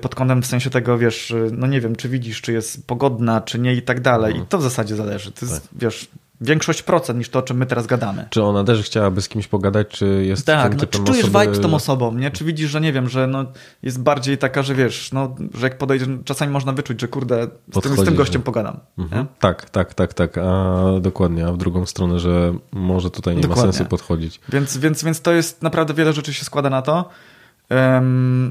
[0.00, 3.58] pod kątem w sensie tego, wiesz, no nie wiem, czy widzisz, czy jest pogodna, czy
[3.58, 4.36] nie i tak dalej.
[4.36, 5.32] I to w zasadzie zależy.
[5.32, 5.80] To jest, tak.
[5.80, 6.08] wiesz,
[6.40, 8.26] większość procent niż to, o czym my teraz gadamy.
[8.30, 11.44] Czy ona też chciałaby z kimś pogadać, czy jest Tak, no, czy czujesz osoby...
[11.44, 12.30] vibe z tą osobą, nie?
[12.30, 13.44] Czy widzisz, że nie wiem, że no,
[13.82, 17.80] jest bardziej taka, że wiesz, no, że jak podejdziesz, czasami można wyczuć, że kurde, z,
[17.80, 18.80] tym, z tym gościem pogadam.
[18.98, 19.26] Mhm.
[19.38, 23.66] Tak, tak, tak, tak, a dokładnie, a w drugą stronę, że może tutaj nie dokładnie.
[23.66, 24.40] ma sensu podchodzić.
[24.48, 27.08] Więc, więc, więc to jest naprawdę wiele rzeczy się składa na to.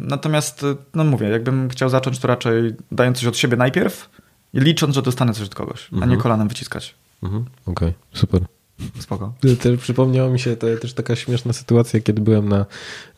[0.02, 0.66] Natomiast,
[0.96, 4.10] no mówię, jakbym chciał zacząć, to raczej dając coś od siebie najpierw
[4.54, 6.04] i licząc, że dostanę coś od kogoś, mhm.
[6.04, 6.22] a nie mhm.
[6.22, 6.96] kolanem wyciskać.
[7.24, 7.46] Mhm.
[7.66, 7.94] Okej, okay.
[8.14, 8.42] super.
[9.00, 9.34] Spoko.
[9.62, 12.66] Też przypomniała mi się to, też taka śmieszna sytuacja, kiedy byłem na,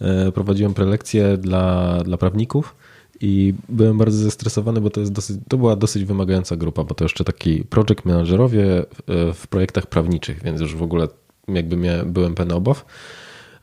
[0.01, 2.75] e, prowadziłem prelekcje dla, dla prawników
[3.21, 7.05] i byłem bardzo zestresowany, bo to, jest dosyć, to była dosyć wymagająca grupa, bo to
[7.05, 11.07] jeszcze taki project managerowie w, w projektach prawniczych, więc już w ogóle
[11.47, 12.85] jakby miałem, byłem pełny obaw.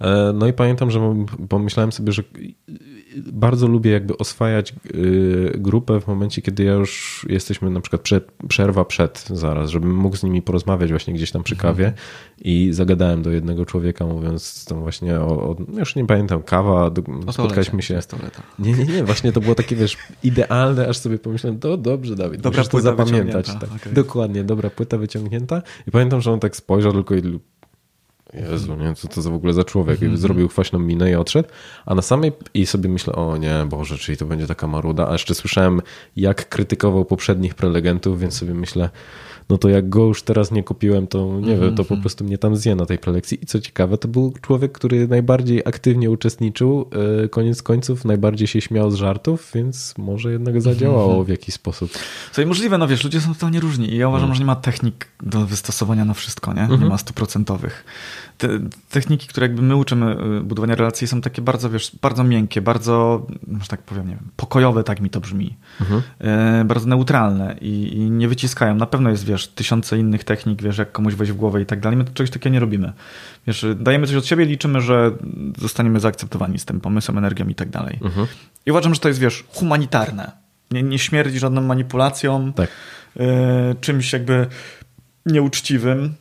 [0.01, 2.22] E, no i pamiętam, że pomyślałem sobie, że
[3.16, 8.32] bardzo lubię jakby oswajać y, grupę w momencie, kiedy ja już jesteśmy na przykład przed,
[8.49, 11.74] przerwa przed zaraz, żebym mógł z nimi porozmawiać właśnie gdzieś tam przy mhm.
[11.74, 11.92] kawie
[12.40, 16.90] i zagadałem do jednego człowieka mówiąc tam właśnie o, o już nie pamiętam, kawa,
[17.26, 18.01] o spotkaliśmy się.
[18.59, 22.40] Nie, nie, nie, właśnie to było takie wiesz idealne, aż sobie pomyślałem, to dobrze Dawid,
[22.40, 23.47] dobra musisz to zapamiętać.
[23.47, 23.70] Tak.
[23.76, 23.92] Okay.
[23.92, 27.22] Dokładnie, dobra płyta wyciągnięta i pamiętam, że on tak spojrzał tylko i
[28.37, 30.03] Jezu, nie, co to za w ogóle za człowiek.
[30.03, 30.18] Mm -hmm.
[30.18, 31.49] Zrobił kwaśną minę i odszedł,
[31.87, 35.12] a na samej i sobie myślę, o nie, Boże, czyli to będzie taka maruda, a
[35.12, 35.82] jeszcze słyszałem,
[36.16, 38.91] jak krytykował poprzednich prelegentów, więc sobie myślę,
[39.51, 41.61] no to jak go już teraz nie kupiłem, to nie mm -hmm.
[41.61, 42.01] wiem, to po mhm.
[42.01, 43.38] prostu mnie tam zje na tej prelekcji.
[43.42, 46.90] I co ciekawe, to był człowiek, który najbardziej aktywnie uczestniczył,
[47.24, 51.26] e, koniec końców najbardziej się śmiał z żartów, więc może jednak zadziałało mm -hmm.
[51.26, 51.90] w jakiś sposób.
[52.32, 54.34] Co możliwe, no wiesz, ludzie są totalnie różni i ja uważam, mm.
[54.34, 56.61] że nie ma technik do wystosowania na wszystko, nie?
[56.61, 56.88] Nie mhm.
[56.88, 57.84] ma stuprocentowych
[58.38, 58.49] te
[58.90, 63.26] techniki, które jakby my uczymy y, budowania relacji są takie bardzo, wiesz, bardzo miękkie, bardzo,
[63.62, 65.57] że tak powiem, nie wiem, pokojowe, tak mi to brzmi.
[65.80, 66.03] Mhm.
[66.18, 68.74] E, bardzo neutralne i, i, nie wyciskają.
[68.74, 71.80] Na pewno jest, wiesz, tysiące innych technik, wiesz, jak komuś wejść w głowę i tak
[71.80, 71.97] dalej.
[71.97, 72.93] My to czegoś takiego nie robimy.
[73.47, 75.11] Wiesz, dajemy coś od siebie, liczymy, że
[75.59, 77.99] zostaniemy zaakceptowani z tym pomysłem, energią i tak dalej.
[78.03, 78.26] Mhm.
[78.66, 80.32] I uważam, że to jest, wiesz, humanitarne.
[80.70, 82.70] Nie, nie śmierdzi żadną manipulacją, tak.
[83.16, 84.47] e, czymś jakby
[85.26, 86.14] nieuczciwym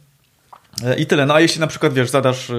[0.84, 1.26] E, I tyle.
[1.26, 2.53] No a jeśli na przykład, wiesz, zadasz e,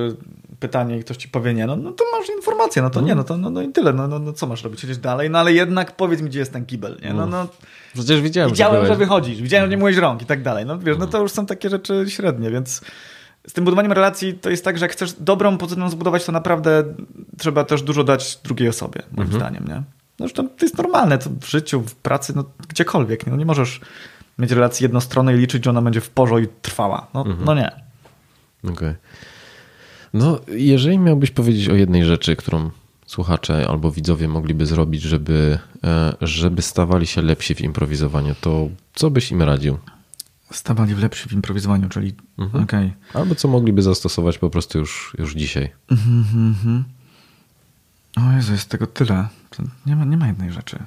[0.61, 3.25] pytanie i ktoś ci powie nie, no, no to masz informację, no to nie, no
[3.25, 5.53] to no, no i tyle, no, no, no co masz robić, siedzieć dalej, no ale
[5.53, 7.47] jednak powiedz mi, gdzie jest ten kibel, nie, no, no.
[7.95, 10.79] Przecież widziałem, widziałem że, że wychodzisz, widziałem, że nie myłeś rąk i tak dalej, no
[10.79, 12.81] wiesz, no to już są takie rzeczy średnie, więc
[13.47, 16.85] z tym budowaniem relacji to jest tak, że jak chcesz dobrą pozycję zbudować, to naprawdę
[17.39, 19.41] trzeba też dużo dać drugiej osobie, moim mhm.
[19.41, 19.83] zdaniem, nie.
[20.19, 23.47] No to, to jest normalne, to w życiu, w pracy, no gdziekolwiek, nie, no nie
[23.47, 23.81] możesz
[24.39, 27.45] mieć relacji jednostronnej i liczyć, że ona będzie w porze i trwała, no, mhm.
[27.45, 27.71] no nie.
[28.65, 28.73] Okej.
[28.73, 28.97] Okay.
[30.17, 32.71] No, jeżeli miałbyś powiedzieć o jednej rzeczy, którą
[33.07, 39.11] słuchacze albo widzowie mogliby zrobić, żeby, e, żeby stawali się lepsi w improwizowaniu, to co
[39.11, 39.79] byś im radził?
[40.53, 42.65] Stawali w lepsi w improwizowaniu, czyli mhm.
[42.65, 42.93] Okay.
[43.15, 45.73] Albo co mogliby zastosować po prostu już, już dzisiaj.
[45.91, 46.85] Mhm, mhm.
[48.17, 49.29] O Jezu, jest tego tyle.
[49.87, 50.79] Nie ma, nie ma jednej rzeczy.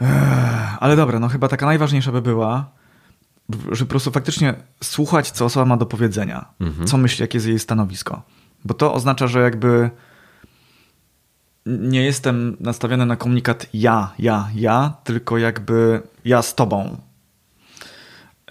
[0.00, 0.08] Eee,
[0.80, 2.70] ale dobra, no chyba taka najważniejsza by była,
[3.72, 6.86] że po prostu faktycznie słuchać, co osoba ma do powiedzenia, mhm.
[6.86, 8.22] co myśli, jakie jest jej stanowisko.
[8.64, 9.90] Bo to oznacza, że jakby
[11.66, 16.96] nie jestem nastawiony na komunikat ja, ja, ja, tylko jakby ja z tobą.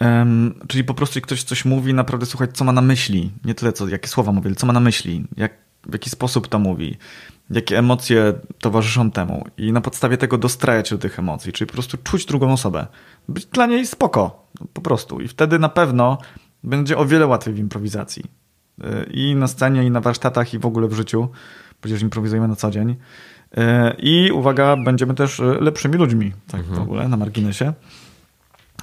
[0.01, 3.31] Um, czyli po prostu, jak ktoś coś mówi, naprawdę słuchać, co ma na myśli.
[3.45, 6.47] Nie tyle, co, jakie słowa mówi, ale co ma na myśli, jak, w jaki sposób
[6.47, 6.97] to mówi,
[7.51, 9.45] jakie emocje towarzyszą temu.
[9.57, 12.87] I na podstawie tego dostrajać do tych emocji, czyli po prostu czuć drugą osobę.
[13.29, 15.21] Być dla niej spoko, po prostu.
[15.21, 16.17] I wtedy na pewno
[16.63, 18.23] będzie o wiele łatwiej w improwizacji.
[18.83, 21.29] Y, I na scenie, i na warsztatach, i w ogóle w życiu,
[21.81, 22.89] przecież improwizujemy na co dzień.
[22.89, 22.95] Y,
[23.97, 26.79] I uwaga, będziemy też lepszymi ludźmi, tak mhm.
[26.79, 27.73] w ogóle, na marginesie.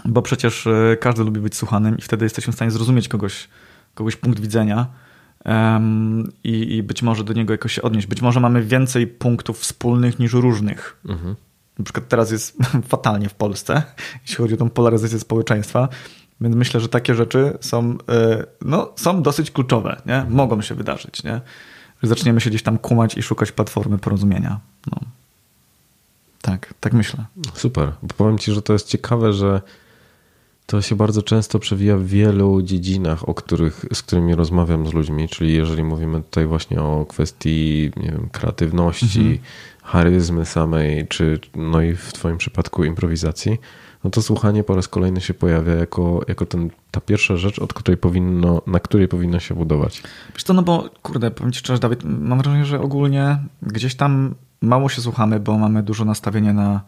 [0.05, 3.49] Bo przecież y, każdy lubi być słuchanym i wtedy jesteśmy w stanie zrozumieć kogoś,
[3.95, 4.87] kogoś punkt widzenia
[6.45, 8.07] i, i, być może do niego jakoś się odnieść.
[8.07, 11.01] Być może mamy więcej punktów wspólnych niż różnych.
[11.09, 11.37] Mhm.
[11.79, 12.57] na przykład teraz jest
[12.89, 13.83] fatalnie w Polsce,
[14.23, 15.89] jeśli chodzi o tą polaryzację społeczeństwa,
[16.41, 20.27] więc myślę, że takie rzeczy są, e, no, są dosyć kluczowe, nie?
[20.29, 21.25] mogą się wydarzyć.
[21.25, 21.41] Nie?
[22.03, 24.61] Że zaczniemy się gdzieś tam kumać i szukać platformy porozumienia.
[24.91, 25.01] No.
[26.43, 27.25] Tak, tak myślę.
[27.55, 27.93] Super.
[28.03, 29.61] Bo powiem ci, że to jest ciekawe, że
[30.69, 35.29] to się bardzo często przewija w wielu dziedzinach, o których, z którymi rozmawiam z ludźmi,
[35.29, 39.39] czyli jeżeli mówimy tutaj właśnie o kwestii nie wiem, kreatywności, mhm.
[39.83, 43.59] charyzmy samej, czy no i w twoim przypadku improwizacji,
[44.05, 47.73] no to słuchanie po raz kolejny się pojawia jako, jako ten, ta pierwsza rzecz, od
[47.73, 50.03] której powinno, na której powinno się budować.
[50.35, 54.35] Wiesz to, no bo kurde, powiem ci szczerze, Dawid, mam wrażenie, że ogólnie gdzieś tam
[54.61, 56.81] mało się słuchamy, bo mamy dużo nastawienia na,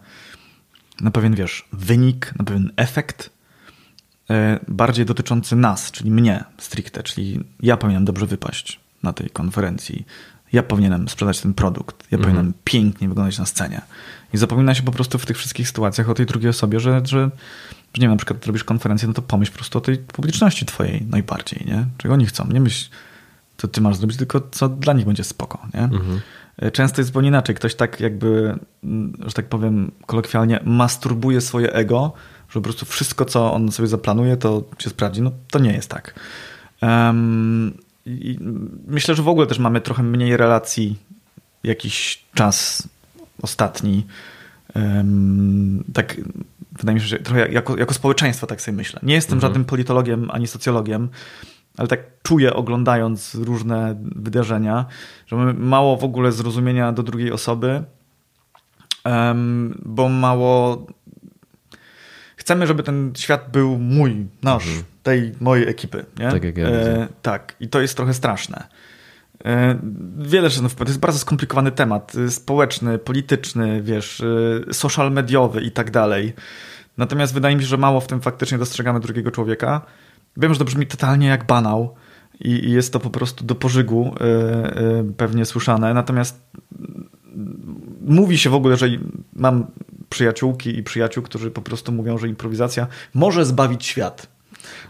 [1.01, 3.40] na pewien, wiesz, wynik, na pewien efekt,
[4.67, 10.05] bardziej dotyczący nas, czyli mnie stricte, czyli ja powinienem dobrze wypaść na tej konferencji,
[10.53, 12.21] ja powinienem sprzedać ten produkt, ja mhm.
[12.21, 13.81] powinienem pięknie wyglądać na scenie.
[14.33, 17.05] I zapomina się po prostu w tych wszystkich sytuacjach o tej drugiej osobie, że, że,
[17.05, 17.29] że
[17.97, 21.05] nie wiem, na przykład robisz konferencję, no to pomyśl po prostu o tej publiczności twojej
[21.09, 21.85] najbardziej, nie?
[21.97, 22.47] Czego oni chcą.
[22.47, 22.89] Nie myśl,
[23.57, 25.83] co ty masz zrobić, tylko co dla nich będzie spoko, nie?
[25.83, 26.21] Mhm.
[26.57, 27.55] E, często jest zupełnie inaczej.
[27.55, 32.13] Ktoś tak jakby, mm, że tak powiem kolokwialnie, masturbuje swoje ego,
[32.51, 35.21] że po prostu wszystko, co on sobie zaplanuje, to się sprawdzi.
[35.21, 36.19] No to nie jest tak.
[36.81, 37.73] Um,
[38.87, 40.97] myślę, że w ogóle też mamy trochę mniej relacji
[41.63, 42.87] jakiś czas
[43.41, 44.05] ostatni.
[44.75, 46.17] Um, tak
[46.71, 48.99] wydaje mi się, że trochę jako, jako społeczeństwo tak sobie myślę.
[49.03, 49.49] Nie jestem mhm.
[49.49, 51.09] żadnym politologiem ani socjologiem,
[51.77, 54.85] ale tak czuję oglądając różne wydarzenia,
[55.27, 57.83] że mamy mało w ogóle zrozumienia do drugiej osoby,
[59.05, 60.85] um, bo mało
[62.41, 64.83] chcemy, żeby ten świat był mój, nasz, mhm.
[65.03, 66.05] tej mojej ekipy.
[66.19, 66.31] Nie?
[66.31, 68.67] Tak jak ja e, Tak, i to jest trochę straszne.
[69.45, 69.79] E,
[70.17, 75.61] wiele rzeczy, no, to jest bardzo skomplikowany temat, y, społeczny, polityczny, wiesz, y, social mediowy
[75.61, 76.33] i tak dalej.
[76.97, 79.81] Natomiast wydaje mi się, że mało w tym faktycznie dostrzegamy drugiego człowieka.
[80.37, 81.95] Wiem, że to brzmi totalnie jak banał
[82.39, 85.93] i, i jest to po prostu do pożygu yy, pewnie słyszane.
[85.93, 86.41] Natomiast
[88.01, 88.87] mówi się w ogóle, że
[89.33, 89.65] mam
[90.11, 94.27] przyjaciółki i przyjaciół, którzy po prostu mówią, że improwizacja może zbawić świat.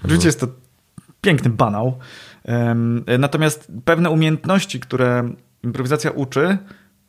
[0.05, 0.47] Oczywiście jest to
[1.21, 1.97] piękny banał.
[3.19, 5.29] Natomiast pewne umiejętności, które
[5.63, 6.57] improwizacja uczy,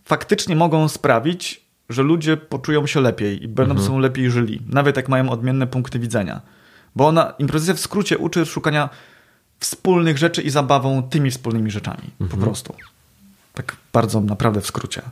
[0.04, 3.88] faktycznie mogą sprawić, że ludzie poczują się lepiej i będą mhm.
[3.88, 6.40] są lepiej żyli, nawet jak mają odmienne punkty widzenia.
[6.96, 8.88] Bo ona, improwizacja w skrócie uczy szukania
[9.60, 12.10] wspólnych rzeczy i zabawą tymi wspólnymi rzeczami.
[12.20, 12.30] Mhm.
[12.30, 12.74] Po prostu.
[13.54, 15.02] Tak bardzo naprawdę w skrócie.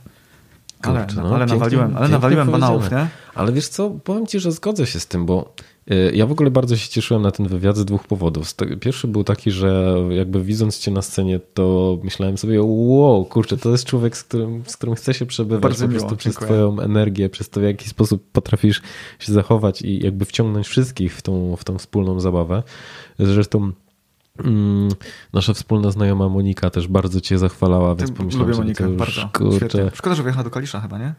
[0.81, 3.07] Ale, Kurczę, no, ale nawaliłem, ale nawaliłem banałów, nie?
[3.35, 5.53] Ale wiesz co, powiem ci, że zgodzę się z tym, bo
[5.91, 8.55] y, ja w ogóle bardzo się cieszyłem na ten wywiad z dwóch powodów.
[8.79, 13.69] Pierwszy był taki, że jakby widząc cię na scenie, to myślałem sobie, wow, kurczę, to
[13.69, 16.79] jest człowiek, z którym, z którym chce się przebywać bardzo po prostu miło, przez twoją
[16.79, 18.81] energię, przez to w jaki sposób potrafisz
[19.19, 22.63] się zachować i jakby wciągnąć wszystkich w tą, w tą wspólną zabawę.
[23.19, 23.71] Zresztą
[25.33, 29.29] nasza wspólna znajoma Monika też bardzo cię zachwalała, więc pomyślałem Lubię Monikę, bardzo.
[29.33, 29.91] Kurczę...
[29.93, 31.13] Szkoda, że wyjechała do Kalisza chyba, nie?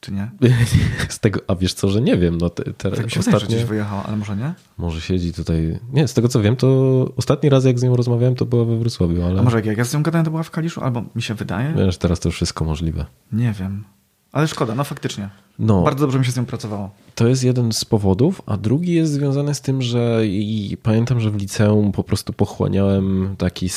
[0.00, 0.30] Czy nie?
[1.08, 2.38] z tego, a wiesz co, że nie wiem.
[2.38, 3.40] No, te, te, tak mi się ostatnio...
[3.40, 4.54] wydaje, że wyjechała, ale może nie?
[4.78, 5.78] Może siedzi tutaj.
[5.92, 6.68] Nie, z tego co wiem, to
[7.16, 9.40] ostatni raz jak z nią rozmawiałem, to była we Wrocławiu, ale...
[9.40, 10.80] A może jak ja z nią gadałem, to była w Kaliszu?
[10.80, 11.74] Albo mi się wydaje?
[11.76, 13.06] Wiesz, teraz to już wszystko możliwe.
[13.32, 13.84] Nie wiem.
[14.32, 15.30] Ale szkoda, no faktycznie.
[15.58, 16.90] No, Bardzo dobrze mi się z nią pracowało.
[17.14, 21.30] To jest jeden z powodów, a drugi jest związany z tym, że i pamiętam, że
[21.30, 23.68] w liceum po prostu pochłaniałem taki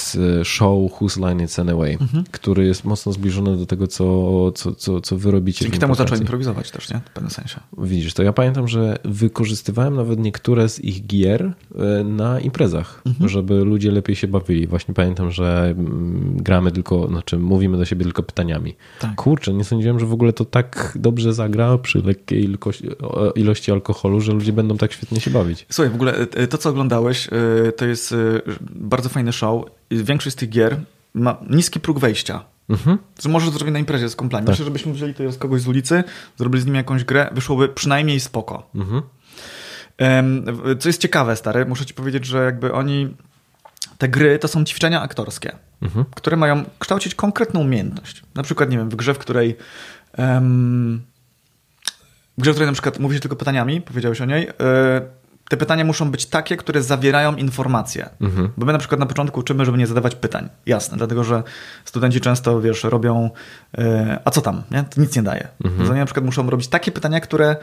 [0.44, 2.24] show Whose Line It's Anyway, mhm.
[2.32, 5.66] który jest mocno zbliżony do tego, co, co, co, co wy robicie.
[5.66, 7.00] Dzięki temu zacząłem improwizować też, nie?
[7.06, 7.60] W pewnym sensie.
[7.78, 13.30] Widzisz, to ja pamiętam, że wykorzystywałem nawet niektóre z ich gier e, na imprezach, mhm.
[13.30, 14.68] żeby ludzie lepiej się bawili.
[14.68, 18.76] Właśnie pamiętam, że mm, gramy tylko, znaczy mówimy do siebie tylko pytaniami.
[19.00, 19.16] Tak.
[19.16, 22.90] Kurczę, nie sądziłem, że w ogóle to tak dobrze zagra przy lekkiej ilości,
[23.36, 25.66] ilości alkoholu, że ludzie będą tak świetnie się bawić.
[25.70, 27.28] Słuchaj, w ogóle e, to, co oglądałeś,
[27.68, 28.16] e, to jest e,
[28.70, 29.66] bardzo fajny show.
[29.92, 30.80] Większość z tych gier
[31.14, 32.44] ma niski próg wejścia.
[32.70, 32.98] Mhm.
[33.28, 34.46] Możesz zrobić na imprezie z kumplami.
[34.46, 34.54] Tak.
[34.54, 36.04] Myślę, żebyśmy wzięli to z kogoś z ulicy,
[36.38, 38.70] zrobili z nim jakąś grę, wyszłoby przynajmniej spoko.
[38.76, 39.02] Mhm.
[40.80, 43.10] Co jest ciekawe, stary, muszę ci powiedzieć, że jakby oni
[43.98, 46.06] te gry to są ćwiczenia aktorskie, mhm.
[46.16, 48.24] które mają kształcić konkretną umiejętność.
[48.36, 49.56] Na przykład, nie wiem, w grze, w której
[50.18, 51.02] um,
[52.38, 55.02] grze, w której na przykład mówi się tylko pytaniami, powiedziałeś o niej, e,
[55.50, 58.10] te pytania muszą być takie, które zawierają informacje.
[58.22, 58.50] Mhm.
[58.58, 60.50] Bo my na przykład na początku uczymy, żeby nie zadawać pytań.
[60.66, 61.44] Jasne, dlatego że
[61.86, 63.30] studenci często, wiesz, robią
[63.78, 64.84] e, a co tam, nie?
[64.84, 65.48] To nic nie daje.
[65.64, 65.90] Mhm.
[65.90, 67.56] Oni na przykład muszą robić takie pytania, które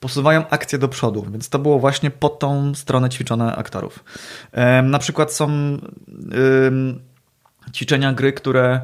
[0.00, 4.04] posuwają akcję do przodu, więc to było właśnie pod tą stronę ćwiczone aktorów.
[4.52, 5.48] E, na przykład są
[7.72, 8.80] ćwiczenia gry, które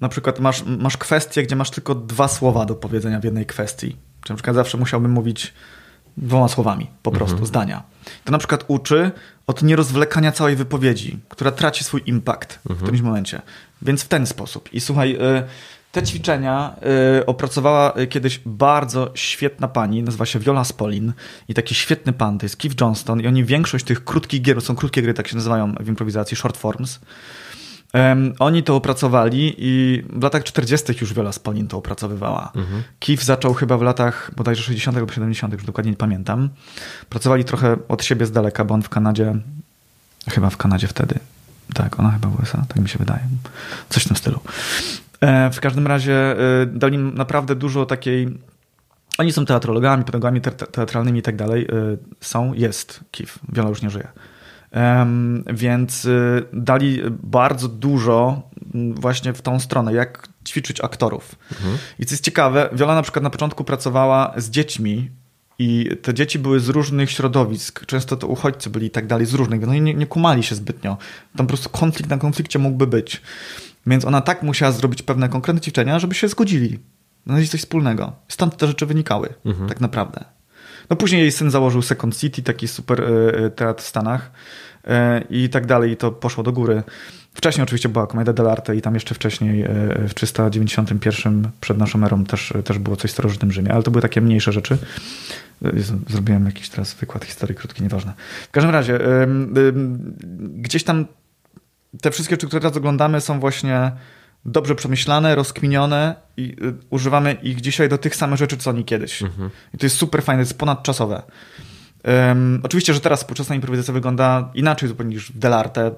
[0.00, 3.96] na przykład masz, masz kwestię, gdzie masz tylko dwa słowa do powiedzenia w jednej kwestii
[4.24, 5.54] Czy na przykład zawsze musiałbym mówić
[6.16, 7.46] dwoma słowami, po prostu, mhm.
[7.46, 7.82] zdania.
[8.24, 9.10] To na przykład uczy
[9.46, 12.76] od nierozwlekania całej wypowiedzi, która traci swój impact mhm.
[12.76, 13.42] w którymś momencie.
[13.82, 14.72] Więc w ten sposób.
[14.72, 15.42] I słuchaj, y,
[15.92, 16.76] te ćwiczenia
[17.20, 21.12] y, opracowała kiedyś bardzo świetna pani, nazywa się Viola Spolin
[21.48, 24.76] i taki świetny pan, to jest Keith Johnston i oni większość tych krótkich gier, są
[24.76, 27.00] krótkie gry, tak się nazywają w improwizacji, short forms,
[27.94, 30.92] Um, oni to opracowali i w latach 40.
[31.00, 32.52] już Viola Spolin to opracowywała.
[32.54, 32.82] Mhm.
[33.00, 34.98] Keith zaczął chyba w latach bodajże 60.
[34.98, 36.48] lub 70., już dokładnie nie pamiętam.
[37.08, 39.34] Pracowali trochę od siebie z daleka, bo on w Kanadzie,
[40.28, 41.18] chyba w Kanadzie wtedy.
[41.74, 43.20] Tak, ona chyba w USA, tak mi się wydaje.
[43.88, 44.40] Coś w tym stylu.
[45.20, 48.38] E, w każdym razie e, dali naprawdę dużo takiej.
[49.18, 50.40] Oni są teatrologami, pedagogami
[50.72, 51.64] teatralnymi i tak dalej.
[51.64, 53.38] E, są, jest Keith.
[53.52, 54.08] Wiola już nie żyje.
[55.54, 58.42] Więc y, dali bardzo dużo
[58.94, 61.34] właśnie w tą stronę, jak ćwiczyć aktorów.
[61.52, 61.78] Mhm.
[61.98, 65.10] I co jest ciekawe, Wiola na przykład na początku pracowała z dziećmi
[65.58, 69.34] i te dzieci były z różnych środowisk, często to uchodźcy byli i tak dalej, z
[69.34, 70.96] różnych, no i nie, nie kumali się zbytnio.
[71.36, 73.22] Tam po prostu konflikt na konflikcie mógłby być.
[73.86, 76.78] Więc ona tak musiała zrobić pewne konkretne ćwiczenia, żeby się zgodzili.
[77.26, 78.12] Znaleźć coś wspólnego.
[78.28, 79.68] Stąd te rzeczy wynikały, mhm.
[79.68, 80.24] tak naprawdę.
[80.90, 83.04] No później jej syn założył Second City, taki super e,
[83.38, 84.30] e, teatr w Stanach
[84.86, 86.82] e, i tak dalej i to poszło do góry.
[87.34, 89.64] Wcześniej oczywiście była Komedia dell'arte i tam jeszcze wcześniej
[90.08, 94.02] w 391 przed naszą erą też, też było coś w starożytnym Rzymie, ale to były
[94.02, 94.78] takie mniejsze rzeczy.
[96.08, 98.12] Zrobiłem jakiś teraz wykład historii krótki, nieważne.
[98.48, 99.00] W każdym razie
[100.40, 101.06] gdzieś tam
[102.00, 103.92] te wszystkie rzeczy, które teraz oglądamy są właśnie
[104.46, 109.22] dobrze przemyślane, rozkminione i y, używamy ich dzisiaj do tych samych rzeczy, co oni kiedyś.
[109.22, 109.50] Mhm.
[109.74, 111.22] I to jest super fajne, to jest ponadczasowe.
[112.04, 115.90] Um, oczywiście, że teraz współczesna improwizacja wygląda inaczej zupełnie niż w Delarte,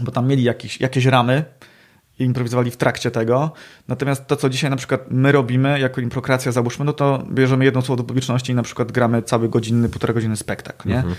[0.00, 1.44] bo tam mieli jakieś, jakieś ramy
[2.18, 3.52] i improwizowali w trakcie tego.
[3.88, 7.82] Natomiast to, co dzisiaj na przykład my robimy jako improkracja, załóżmy, no to bierzemy jedno
[7.82, 10.96] słowo do publiczności i na przykład gramy cały godzinny, półtora godziny spektakl, nie?
[10.96, 11.14] Mhm.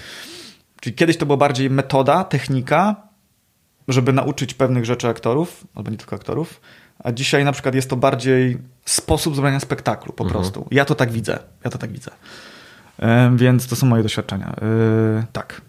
[0.82, 2.96] Czyli kiedyś to była bardziej metoda, technika,
[3.88, 6.62] żeby nauczyć pewnych rzeczy aktorów, albo nie tylko aktorów,
[7.00, 10.42] a dzisiaj na przykład jest to bardziej sposób zrobienia spektaklu po mhm.
[10.42, 10.68] prostu.
[10.72, 11.40] Ja to tak widzę.
[11.64, 12.12] Ja to tak widzę.
[13.36, 14.56] Więc to są moje doświadczenia.
[14.62, 15.62] E, tak.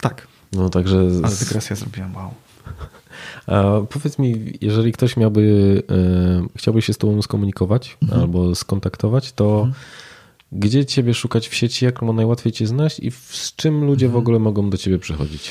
[0.00, 0.28] Tak.
[0.52, 0.98] No także...
[1.24, 2.34] Ale dygresję zrobiłem, wow.
[3.46, 8.20] A powiedz mi, jeżeli ktoś miałby, e, chciałby się z tobą skomunikować mhm.
[8.20, 9.72] albo skontaktować, to mhm.
[10.52, 14.22] gdzie ciebie szukać w sieci, jak najłatwiej cię znaleźć i z czym ludzie w mhm.
[14.22, 15.50] ogóle mogą do ciebie przychodzić?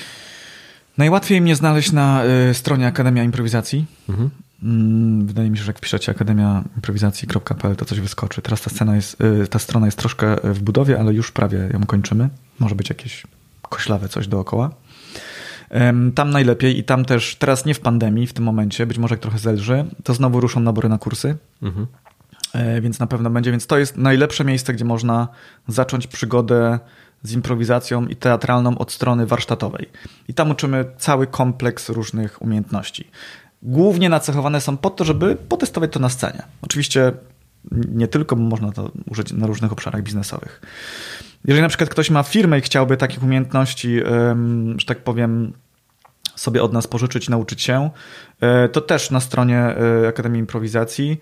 [0.98, 3.86] Najłatwiej mnie znaleźć na y, stronie Akademia Improwizacji.
[4.10, 4.30] Mhm.
[4.64, 8.42] Mm, wydaje mi się, że jak piszecie akademiaimprowizacji.pl to coś wyskoczy.
[8.42, 11.86] Teraz ta, scena jest, y, ta strona jest troszkę w budowie, ale już prawie ją
[11.86, 12.30] kończymy.
[12.60, 13.24] Może być jakieś
[13.62, 14.72] koślawe coś dookoła.
[16.16, 19.22] Tam najlepiej i tam też, teraz nie w pandemii, w tym momencie, być może jak
[19.22, 21.38] trochę zelży, to znowu ruszą nabory na kursy.
[21.62, 21.88] Mhm.
[22.54, 23.52] E, więc na pewno będzie.
[23.52, 25.28] Więc to jest najlepsze miejsce, gdzie można
[25.68, 26.80] zacząć przygodę
[27.24, 29.90] z improwizacją i teatralną od strony warsztatowej.
[30.28, 33.08] I tam uczymy cały kompleks różnych umiejętności.
[33.62, 36.44] Głównie nacechowane są po to, żeby potestować to na scenie.
[36.62, 37.12] Oczywiście
[37.72, 40.62] nie tylko, bo można to użyć na różnych obszarach biznesowych.
[41.46, 44.00] Jeżeli na przykład ktoś ma firmę i chciałby takich umiejętności,
[44.78, 45.54] że tak powiem,
[46.36, 47.90] sobie od nas pożyczyć, nauczyć się,
[48.42, 51.20] e, to też na stronie e, Akademii Improwizacji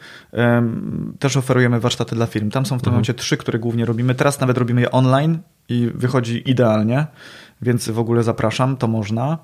[1.20, 2.52] też oferujemy warsztaty dla firm.
[2.52, 2.94] Tam są w tym mhm.
[2.94, 4.16] momencie trzy, które głównie robimy.
[4.16, 5.40] Teraz nawet robimy je online
[5.72, 7.06] i wychodzi idealnie,
[7.62, 9.38] więc w ogóle zapraszam, to można.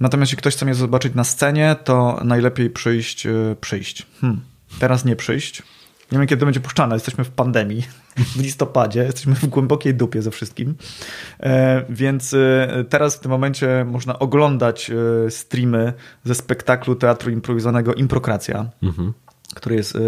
[0.00, 4.06] Natomiast jeśli ktoś chce mnie zobaczyć na scenie, to najlepiej przyjść, e, przyjść.
[4.20, 4.40] Hmm.
[4.78, 5.62] Teraz nie przyjść,
[6.12, 6.96] nie wiem, kiedy będzie puszczane.
[6.96, 7.82] Jesteśmy w pandemii,
[8.36, 10.74] w listopadzie, jesteśmy w głębokiej dupie ze wszystkim.
[11.40, 14.90] E, więc e, teraz w tym momencie można oglądać
[15.28, 15.92] streamy
[16.24, 19.12] ze spektaklu teatru improwizowanego Improkracja, mhm.
[19.54, 19.98] Który jest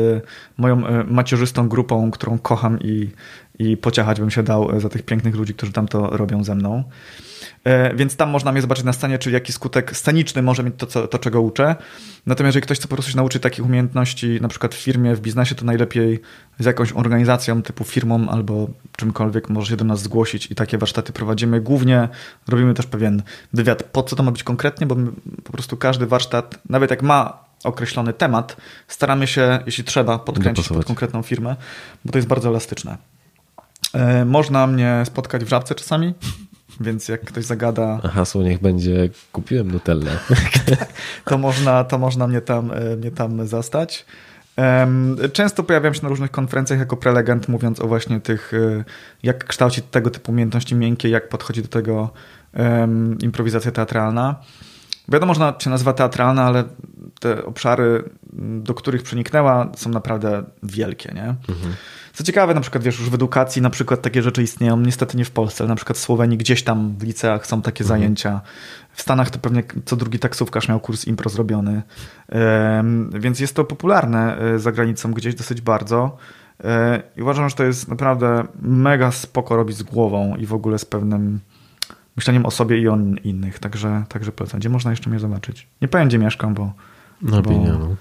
[0.57, 3.11] moją macierzystą grupą, którą kocham i,
[3.59, 6.84] i pociachać bym się dał za tych pięknych ludzi, którzy tam to robią ze mną.
[7.64, 10.86] E, więc tam można mnie zobaczyć na scenie, czy jaki skutek sceniczny może mieć to,
[10.86, 11.76] co, to czego uczę.
[12.26, 15.20] Natomiast jeżeli ktoś chce po prostu się nauczyć takich umiejętności, na przykład w firmie, w
[15.20, 16.20] biznesie, to najlepiej
[16.59, 21.12] z jakąś organizacją typu firmą albo czymkolwiek może się do nas zgłosić i takie warsztaty
[21.12, 21.61] prowadzimy.
[21.61, 22.09] Głównie
[22.49, 23.22] robimy też pewien
[23.53, 24.97] wywiad, po co to ma być konkretnie, bo
[25.45, 28.57] po prostu każdy warsztat, nawet jak ma określony temat,
[28.89, 31.57] staramy się, jeśli trzeba, podkręcić pod konkretną firmę,
[32.05, 32.97] bo to jest bardzo elastyczne.
[33.95, 36.15] E, można mnie spotkać w żabce czasami,
[36.81, 38.01] więc jak ktoś zagada...
[38.03, 40.11] A hasło niech będzie kupiłem Nutellę.
[41.25, 44.07] to, można, to można mnie tam, e, mnie tam zastać.
[45.33, 48.85] Często pojawiam się na różnych konferencjach jako prelegent, mówiąc o właśnie tych, e,
[49.23, 52.11] jak kształcić tego typu umiejętności miękkie, jak podchodzi do tego
[52.57, 54.41] um, improwizacja teatralna.
[55.09, 56.64] Wiadomo, że ona się nazywa teatralna, ale
[57.20, 58.05] te obszary
[58.62, 61.12] do których przeniknęła, są naprawdę wielkie.
[61.14, 61.34] Nie?
[61.48, 61.74] Mhm.
[62.12, 65.24] Co ciekawe, na przykład wiesz, już w edukacji na przykład takie rzeczy istnieją, niestety nie
[65.24, 68.01] w Polsce, ale na przykład w Słowenii gdzieś tam w liceach są takie mhm.
[68.01, 68.40] zajęcia.
[68.92, 71.82] W Stanach to pewnie co drugi taksówkarz miał kurs impro zrobiony.
[73.12, 76.16] Więc jest to popularne e, za granicą gdzieś dosyć bardzo.
[76.64, 80.78] E, I uważam, że to jest naprawdę mega spoko robić z głową i w ogóle
[80.78, 81.40] z pewnym
[82.21, 83.59] myśleniem o sobie i o innych.
[83.59, 84.61] Także, także polecam.
[84.61, 85.66] Gdzie można jeszcze mnie zobaczyć?
[85.83, 86.73] Nie powiem, gdzie mieszkam, bo...
[87.23, 87.97] Na bo, bo,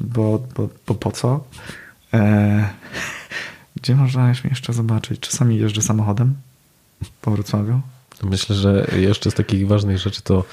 [0.00, 1.44] bo, bo, bo po co?
[2.14, 2.68] E,
[3.76, 5.20] gdzie można mnie jeszcze zobaczyć?
[5.20, 6.34] Czasami jeżdżę samochodem
[7.20, 7.80] po Wrocławiu.
[8.22, 10.44] Myślę, że jeszcze z takich ważnych rzeczy to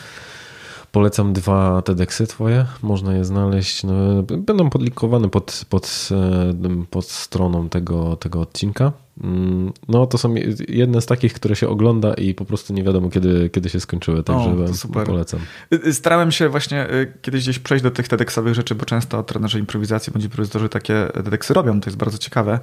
[0.92, 3.84] Polecam dwa TEDxy twoje, można je znaleźć.
[3.84, 8.92] No, będą podlinkowane pod, pod, e, pod stroną tego, tego odcinka.
[9.24, 10.36] Mm, no to są
[10.68, 14.24] jedne z takich, które się ogląda i po prostu nie wiadomo kiedy, kiedy się skończyły,
[14.24, 14.56] także
[14.96, 15.40] o, polecam.
[15.74, 19.24] Y, y, starałem się właśnie y, kiedyś gdzieś przejść do tych TEDxowych rzeczy, bo często
[19.24, 22.60] trenerzy improwizacji bądź improwizorzy takie TEDxy robią, to jest bardzo ciekawe.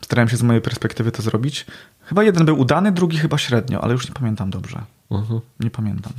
[0.00, 1.66] Starałem się z mojej perspektywy to zrobić.
[2.00, 4.82] Chyba jeden był udany, drugi chyba średnio, ale już nie pamiętam dobrze.
[5.08, 5.38] Uh mhm.
[5.38, 5.42] -huh.
[5.60, 6.12] Nie pamiętam.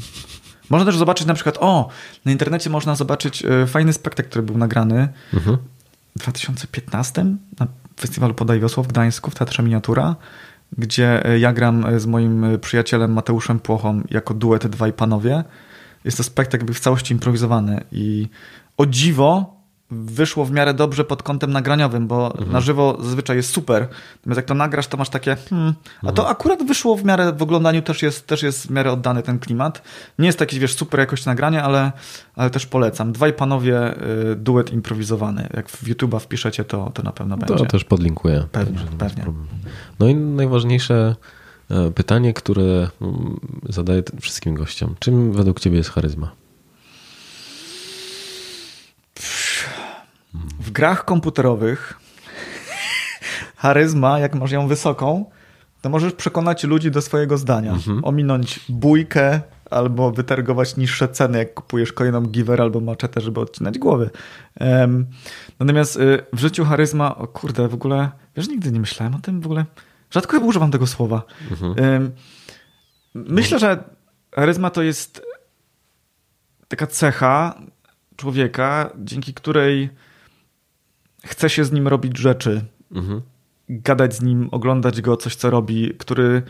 [0.71, 1.89] Można też zobaczyć na przykład, o,
[2.25, 5.57] na internecie można zobaczyć e, fajny spektakl, który był nagrany mhm.
[6.15, 7.25] w 2015
[7.59, 7.67] na
[7.99, 10.15] festiwalu Podaj Wiosło w Gdańsku w Teatrze Miniatura,
[10.77, 15.43] gdzie e, ja gram e, z moim przyjacielem Mateuszem Płochą jako duet Dwaj Panowie.
[16.05, 18.27] Jest to spektakl w całości improwizowany i
[18.77, 19.60] o dziwo
[19.91, 22.51] wyszło w miarę dobrze pod kątem nagraniowym, bo mhm.
[22.51, 23.87] na żywo zazwyczaj jest super.
[24.17, 26.27] Natomiast jak to nagrasz, to masz takie, hmm, a to mhm.
[26.27, 29.81] akurat wyszło w miarę, w oglądaniu też jest, też jest w miarę oddany ten klimat.
[30.19, 31.91] Nie jest jakiś, wiesz, super jakość nagrania, ale,
[32.35, 33.11] ale też polecam.
[33.11, 35.49] Dwaj panowie, y, duet improwizowany.
[35.53, 37.55] Jak w YouTube'a wpiszecie, to, to na pewno będzie.
[37.55, 38.43] To też podlinkuję.
[38.51, 39.25] Pewnie, pewnie.
[39.99, 41.15] No i najważniejsze
[41.69, 43.39] e, pytanie, które mm,
[43.69, 44.95] zadaję wszystkim gościom.
[44.99, 46.40] Czym według ciebie jest charyzma?
[50.59, 51.99] W grach komputerowych
[53.55, 55.25] charyzma, jak masz ją wysoką,
[55.81, 57.71] to możesz przekonać ludzi do swojego zdania.
[57.71, 58.05] Mhm.
[58.05, 64.09] Ominąć bójkę albo wytargować niższe ceny, jak kupujesz kolejną giver albo maczetę, żeby odcinać głowy.
[64.59, 65.05] Um,
[65.59, 69.41] natomiast y, w życiu charyzma, o kurde, w ogóle, wiesz, nigdy nie myślałem o tym
[69.41, 69.65] w ogóle.
[70.11, 71.23] Rzadko używam tego słowa.
[71.51, 71.75] Mhm.
[71.91, 72.11] Um,
[73.13, 73.83] myślę, że
[74.35, 75.25] charyzma to jest
[76.67, 77.55] taka cecha
[78.15, 79.89] człowieka, dzięki której
[81.25, 82.61] chce się z nim robić rzeczy,
[82.91, 83.21] mhm.
[83.69, 86.41] gadać z nim, oglądać go, coś co robi, który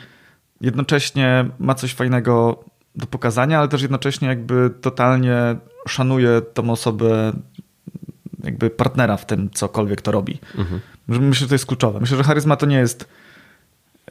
[0.61, 2.63] jednocześnie ma coś fajnego
[2.95, 5.55] do pokazania, ale też jednocześnie jakby totalnie
[5.87, 7.33] szanuje tą osobę,
[8.43, 10.39] jakby partnera w tym, cokolwiek to robi.
[10.57, 10.81] Mhm.
[11.07, 11.99] Myślę, że to jest kluczowe.
[11.99, 13.09] Myślę, że charyzma to nie jest.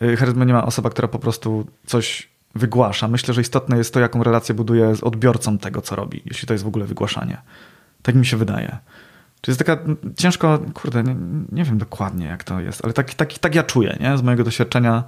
[0.03, 3.09] Y, charyzma nie ma osoba, która po prostu coś wygłasza.
[3.09, 6.55] Myślę, że istotne jest to, jaką relację buduje z odbiorcą tego, co robi, jeśli to
[6.55, 7.39] jest w ogóle wygłaszanie.
[8.03, 8.79] Tak mi się wydaje.
[9.41, 9.79] Czy jest taka
[10.17, 11.17] ciężko, kurde, nie,
[11.53, 14.19] nie, wiem dokładnie jak to jest, ale tak, tak, tak ja czuję, nie?
[14.19, 15.05] Z mojego doświadczenia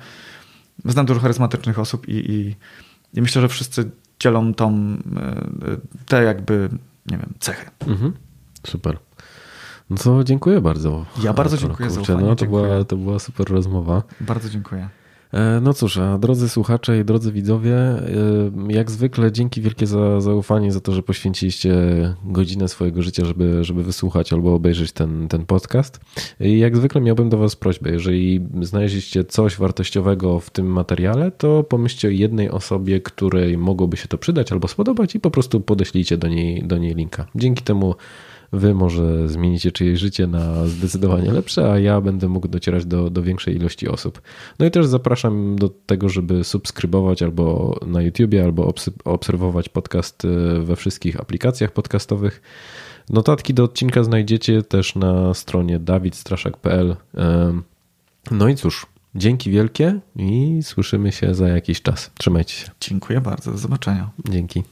[0.84, 2.56] znam dużo charyzmatycznych osób i, i,
[3.14, 5.36] i myślę, że wszyscy dzielą tą, e,
[6.06, 6.68] te jakby,
[7.06, 7.70] nie wiem, cechy.
[7.86, 8.12] Mhm.
[8.66, 8.98] Super.
[9.90, 11.06] No to dziękuję bardzo.
[11.22, 12.28] Ja bardzo dziękuję Kurczę, za uwagę.
[12.28, 14.02] No, to, była, to była super rozmowa.
[14.20, 14.88] Bardzo dziękuję.
[15.32, 18.02] E, no cóż, a drodzy słuchacze i drodzy widzowie, e,
[18.68, 21.74] jak zwykle dzięki wielkie za zaufanie, za to, że poświęciliście
[22.24, 26.00] godzinę swojego życia, żeby, żeby wysłuchać albo obejrzeć ten, ten podcast.
[26.40, 31.64] I jak zwykle miałbym do Was prośbę, jeżeli znaleźliście coś wartościowego w tym materiale, to
[31.64, 36.16] pomyślcie o jednej osobie, której mogłoby się to przydać albo spodobać i po prostu podeślijcie
[36.16, 37.26] do niej, do niej linka.
[37.34, 37.94] Dzięki temu
[38.52, 43.22] Wy może zmienicie czyjeś życie na zdecydowanie lepsze, a ja będę mógł docierać do, do
[43.22, 44.22] większej ilości osób.
[44.58, 48.74] No i też zapraszam do tego, żeby subskrybować albo na YouTubie, albo
[49.04, 52.42] obserwować podcast e, we wszystkich aplikacjach podcastowych.
[53.10, 56.96] Notatki do odcinka znajdziecie też na stronie dawidstraszak.pl.
[58.30, 62.10] No i cóż, dzięki wielkie i słyszymy się za jakiś czas.
[62.18, 62.70] Trzymajcie się.
[62.80, 63.52] Dziękuję bardzo.
[63.52, 64.10] Do zobaczenia.
[64.28, 64.62] Dzięki.